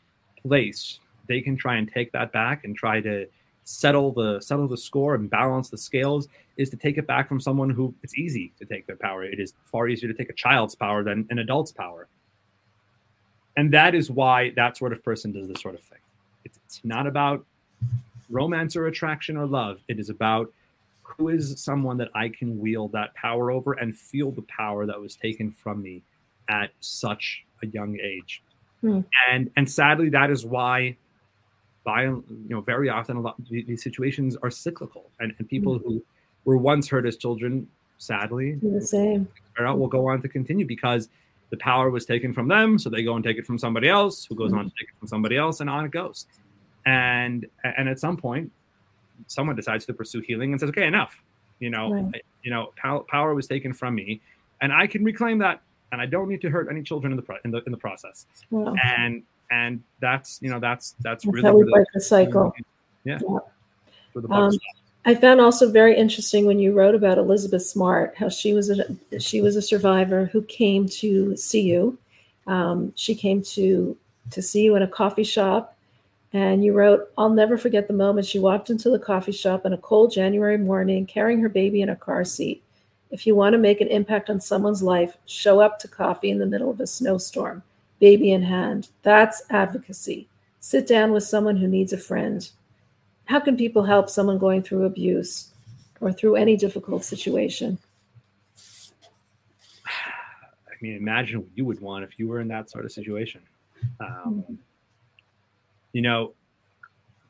[0.41, 3.27] place they can try and take that back and try to
[3.63, 6.27] settle the settle the score and balance the scales
[6.57, 9.23] is to take it back from someone who it's easy to take their power.
[9.23, 12.07] It is far easier to take a child's power than an adult's power.
[13.59, 15.99] And that is why that sort of person does this sort of thing.
[16.45, 17.45] It's, it's not about
[18.29, 19.81] romance or attraction or love.
[19.89, 20.53] It is about
[21.03, 24.97] who is someone that I can wield that power over and feel the power that
[24.97, 26.03] was taken from me
[26.47, 28.41] at such a young age.
[28.79, 29.01] Hmm.
[29.29, 30.95] And and sadly, that is why,
[31.83, 36.01] by you know, very often a lot these situations are cyclical, and, and people who
[36.45, 39.27] were once hurt as children, sadly, the same.
[39.57, 41.09] will go on to continue because
[41.49, 44.25] the power was taken from them, so they go and take it from somebody else,
[44.25, 46.27] who goes on to take it from somebody else, and on it goes.
[46.85, 48.51] And and at some point,
[49.27, 51.21] someone decides to pursue healing and says, "Okay, enough."
[51.59, 52.23] You know, Right.
[52.43, 54.21] you know, pow- power was taken from me,
[54.61, 57.23] and I can reclaim that, and I don't need to hurt any children in the
[57.23, 58.25] pro- in the in the process.
[58.49, 58.75] Wow.
[58.83, 62.53] And and that's you know that's that's That's really how we the- break the cycle.
[63.03, 63.19] Yeah.
[63.27, 63.39] Yeah.
[64.31, 64.51] Um.
[65.09, 69.19] I found also very interesting when you wrote about Elizabeth Smart, how she was a
[69.19, 71.97] she was a survivor who came to see you.
[72.45, 73.97] Um, she came to
[74.29, 75.75] to see you in a coffee shop,
[76.31, 79.73] and you wrote, "I'll never forget the moment she walked into the coffee shop on
[79.73, 82.61] a cold January morning, carrying her baby in a car seat.
[83.09, 86.37] If you want to make an impact on someone's life, show up to coffee in
[86.37, 87.63] the middle of a snowstorm,
[87.99, 88.89] baby in hand.
[89.01, 90.27] That's advocacy.
[90.59, 92.47] Sit down with someone who needs a friend."
[93.29, 95.51] How can people help someone going through abuse
[96.01, 97.77] or through any difficult situation?
[99.87, 103.41] I mean, imagine what you would want if you were in that sort of situation.
[103.99, 104.57] Um,
[105.93, 106.33] you know,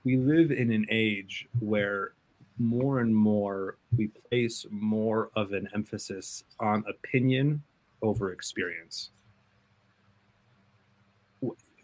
[0.06, 2.14] we live in an age where
[2.58, 7.62] more and more we place more of an emphasis on opinion
[8.02, 9.10] over experience.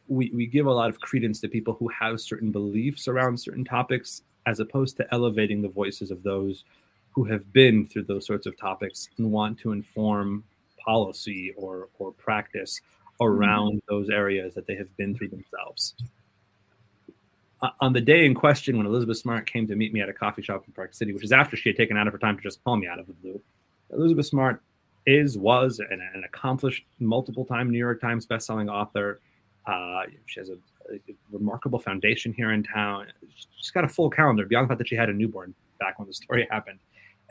[0.07, 3.65] We, we give a lot of credence to people who have certain beliefs around certain
[3.65, 6.63] topics as opposed to elevating the voices of those
[7.11, 10.43] who have been through those sorts of topics and want to inform
[10.77, 12.81] policy or, or practice
[13.21, 15.95] around those areas that they have been through themselves.
[17.61, 20.13] Uh, on the day in question, when Elizabeth Smart came to meet me at a
[20.13, 22.35] coffee shop in Park City, which is after she had taken out of her time
[22.35, 23.41] to just call me out of the blue,
[23.91, 24.61] Elizabeth Smart
[25.05, 29.21] is, was, an, an accomplished multiple time New York Times bestselling author.
[29.67, 30.57] Uh, she has a,
[30.93, 30.99] a
[31.31, 33.07] remarkable foundation here in town.
[33.57, 36.07] She's got a full calendar beyond the fact that she had a newborn back when
[36.07, 36.79] the story happened.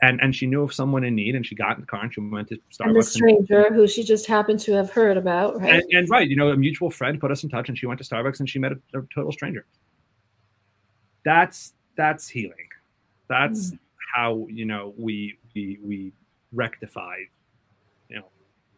[0.01, 2.13] And, and she knew of someone in need and she got in the car and
[2.13, 2.85] she went to Starbucks.
[2.85, 5.75] And the and- stranger who she just happened to have heard about, right?
[5.75, 7.99] and, and right, you know, a mutual friend put us in touch, and she went
[8.01, 9.65] to Starbucks and she met a, a total stranger.
[11.23, 12.67] That's that's healing.
[13.29, 13.73] That's
[14.13, 16.11] how you know we we we
[16.51, 17.17] rectify,
[18.09, 18.25] you know,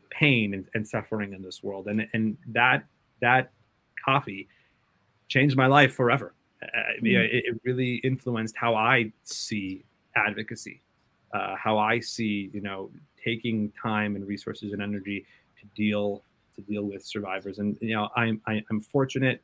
[0.09, 2.85] pain and, and suffering in this world, and and that
[3.21, 3.51] that
[4.03, 4.47] coffee
[5.27, 6.33] changed my life forever.
[6.63, 6.67] Uh,
[7.01, 9.83] yeah, it, it really influenced how I see
[10.15, 10.81] advocacy,
[11.33, 12.89] uh, how I see you know
[13.23, 15.25] taking time and resources and energy
[15.59, 16.23] to deal
[16.55, 17.59] to deal with survivors.
[17.59, 19.41] And you know, I'm I, I'm fortunate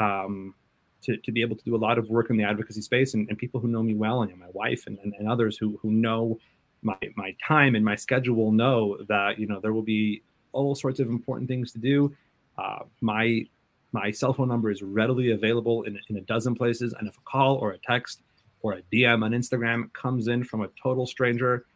[0.00, 0.54] um,
[1.02, 3.28] to, to be able to do a lot of work in the advocacy space, and,
[3.28, 5.90] and people who know me well, and my wife and, and, and others who who
[5.90, 6.38] know
[6.82, 10.22] my my time and my schedule know that you know there will be
[10.52, 12.14] all sorts of important things to do.
[12.58, 13.44] Uh, my
[13.92, 17.20] my cell phone number is readily available in, in a dozen places, and if a
[17.24, 18.22] call or a text
[18.60, 21.66] or a DM on Instagram comes in from a total stranger,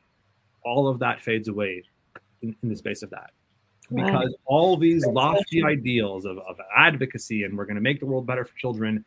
[0.64, 1.84] all of that fades away
[2.42, 3.30] in, in the space of that.
[3.90, 4.04] Right.
[4.04, 8.26] because all these lofty ideals of, of advocacy and we're going to make the world
[8.26, 9.02] better for children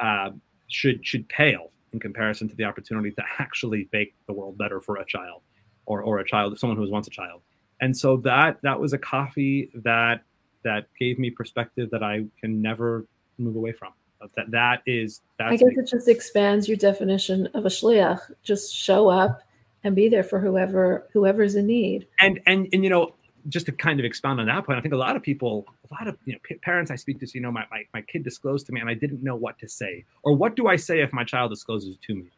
[0.00, 0.30] uh,
[0.68, 4.96] should should pale in comparison to the opportunity to actually make the world better for
[4.96, 5.42] a child
[5.84, 7.42] or, or a child someone who was once a child.
[7.80, 10.22] And so that that was a coffee that
[10.66, 13.06] that gave me perspective that i can never
[13.38, 13.92] move away from
[14.34, 18.18] that that is that's I guess it just expands your definition of a shliach.
[18.42, 19.42] Just show up
[19.84, 22.06] and be there for whoever whoever's in need.
[22.18, 23.14] and and and you know
[23.48, 25.94] just to kind of expound on that point i think a lot of people a
[25.94, 28.24] lot of you know pa- parents i speak to you know my, my, my kid
[28.24, 31.00] disclosed to me and i didn't know what to say or what do i say
[31.00, 32.30] if my child discloses to me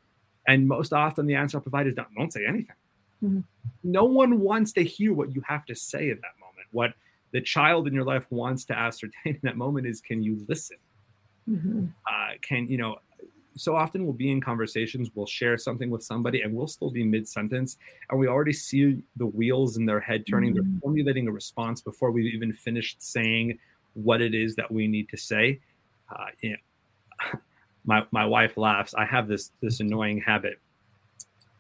[0.48, 2.76] and most often the answer i provide is don't, don't say anything
[3.22, 3.42] Mhm.
[3.82, 6.90] no one wants to hear what you have to say in that moment what
[7.32, 10.76] the child in your life wants to ascertain in that moment is can you listen?
[11.48, 11.92] Mhm.
[12.06, 12.98] uh, can you know
[13.56, 17.02] so often we'll be in conversations we'll share something with somebody and we'll still be
[17.02, 17.78] mid-sentence
[18.10, 20.80] and we already see the wheels in their head turning they're Mhm.
[20.82, 23.58] formulating a response before we've even finished saying
[23.94, 25.58] what it is that we need to say.
[26.14, 26.50] Uh, you
[27.32, 27.40] know,
[27.84, 28.92] my, my wife laughs.
[28.94, 30.60] I have this this annoying habit.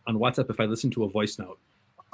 [0.06, 1.58] On whatsapp if i listen to a voice note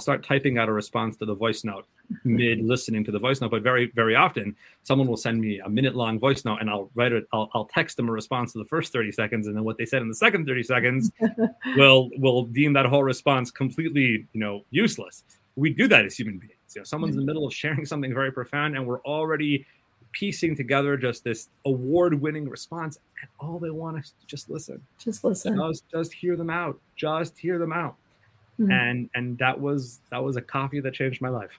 [0.01, 1.87] start typing out a response to the voice note
[2.25, 3.51] mid listening to the voice note.
[3.51, 6.91] But very, very often, someone will send me a minute long voice note, and I'll
[6.95, 7.27] write it.
[7.33, 9.87] I'll, I'll text them a response to the first thirty seconds, and then what they
[9.87, 11.11] said in the second thirty seconds
[11.77, 15.25] will will deem that whole response completely, you know, useless.
[15.57, 16.53] We do that as human beings.
[16.75, 17.27] You know, someone's in the mm-hmm.
[17.29, 19.67] middle of sharing something very profound, and we're already
[20.13, 24.81] piecing together just this award-winning response, and all they want is to just listen.
[24.99, 25.57] Just listen.
[25.57, 26.79] Just, just hear them out.
[26.97, 27.97] Just hear them out.
[28.61, 28.71] Mm-hmm.
[28.71, 31.59] And and that was that was a coffee that changed my life.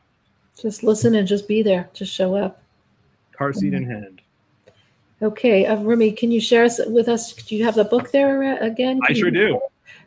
[0.60, 1.90] Just listen and just be there.
[1.94, 2.62] Just show up.
[3.34, 3.84] Car seat mm-hmm.
[3.84, 4.22] in hand.
[5.22, 7.34] Okay, uh, Remy, can you share us, with us?
[7.34, 9.00] Do you have the book there again?
[9.02, 9.60] Can I sure do.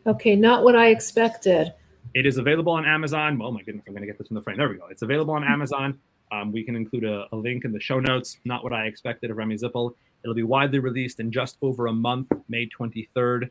[0.07, 1.73] Okay, not what I expected.
[2.15, 3.41] It is available on Amazon.
[3.43, 4.59] Oh my goodness, I'm going to get this in the frame.
[4.59, 4.87] There we go.
[4.91, 5.99] It's available on Amazon.
[6.31, 8.39] Um, we can include a, a, link in the show notes.
[8.45, 9.95] Not what I expected Avremi Zippel.
[10.23, 13.51] It'll be widely released in just over a month, May 23rd.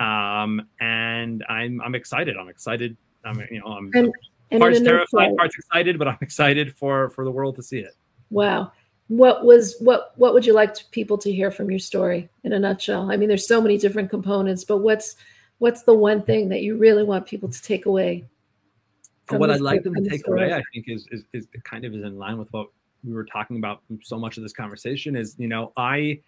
[0.00, 2.36] Um, and I'm I'm excited.
[2.36, 2.96] I'm excited.
[3.24, 4.12] I'm you know I'm and,
[4.50, 7.94] and parts terrified, parts excited, but I'm excited for for the world to see it.
[8.30, 8.72] Wow.
[9.08, 12.52] What was what what would you like to, people to hear from your story in
[12.52, 13.10] a nutshell?
[13.10, 15.16] I mean, there's so many different components, but what's
[15.58, 18.24] what's the one thing that you really want people to take away?
[19.28, 20.44] What I'd like them to take story?
[20.44, 22.68] away, I think, is, is is kind of is in line with what
[23.04, 25.14] we were talking about so much of this conversation.
[25.14, 26.20] Is you know, I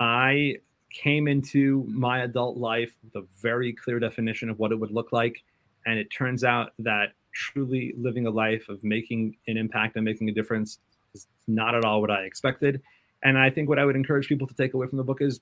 [0.00, 0.56] I
[0.92, 5.12] came into my adult life with a very clear definition of what it would look
[5.12, 5.42] like,
[5.86, 10.28] and it turns out that truly living a life of making an impact and making
[10.28, 10.78] a difference
[11.14, 12.82] is not at all what I expected
[13.22, 15.40] and I think what I would encourage people to take away from the book is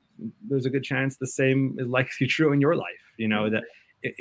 [0.49, 2.87] there's a good chance the same is likely true in your life.
[3.17, 3.65] You know, that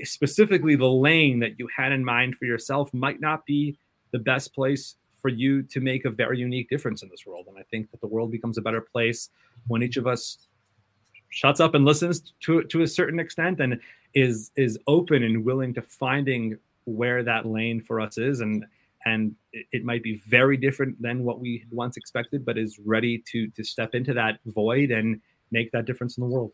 [0.03, 3.77] specifically the lane that you had in mind for yourself might not be
[4.11, 7.47] the best place for you to make a very unique difference in this world.
[7.49, 9.29] And I think that the world becomes a better place
[9.67, 10.37] when each of us
[11.29, 13.79] shuts up and listens to to a certain extent and
[14.13, 18.65] is is open and willing to finding where that lane for us is and
[19.05, 23.47] and it, might be very different than what we once expected, but is ready to
[23.51, 25.21] to step into that void and
[25.51, 26.51] make that difference in the world.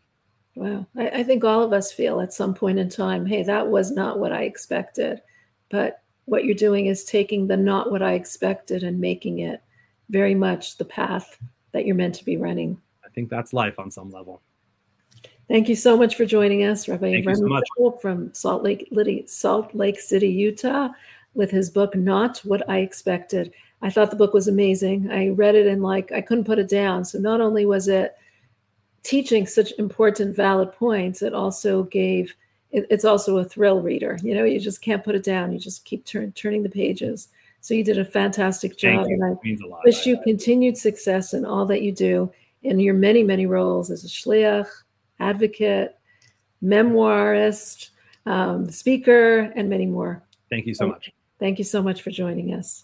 [0.55, 3.67] Wow, I, I think all of us feel at some point in time, hey, that
[3.67, 5.21] was not what I expected,
[5.69, 9.61] but what you're doing is taking the not what I expected and making it
[10.09, 11.37] very much the path
[11.71, 12.79] that you're meant to be running.
[13.03, 14.41] I think that's life on some level.
[15.47, 18.89] Thank you so much for joining us, Rabbi Thank Remy so from Salt Lake,
[19.27, 20.89] Salt Lake City, Utah
[21.35, 23.53] with his book, Not What I Expected.
[23.81, 25.11] I thought the book was amazing.
[25.11, 27.05] I read it and like I couldn't put it down.
[27.05, 28.15] So not only was it
[29.03, 32.35] teaching such important, valid points, it also gave
[32.71, 34.17] it, it's also a thrill reader.
[34.23, 35.53] You know, you just can't put it down.
[35.53, 37.27] You just keep turn, turning the pages.
[37.61, 39.35] So you did a fantastic job, and I
[39.85, 42.31] wish you continued success in all that you do
[42.61, 44.67] in your many, many roles as a shliach,
[45.19, 45.97] advocate,
[46.63, 47.89] memoirist,
[48.25, 50.23] um, speaker, and many more.
[50.49, 51.11] Thank you so much.
[51.39, 52.73] Thank you so much for joining us.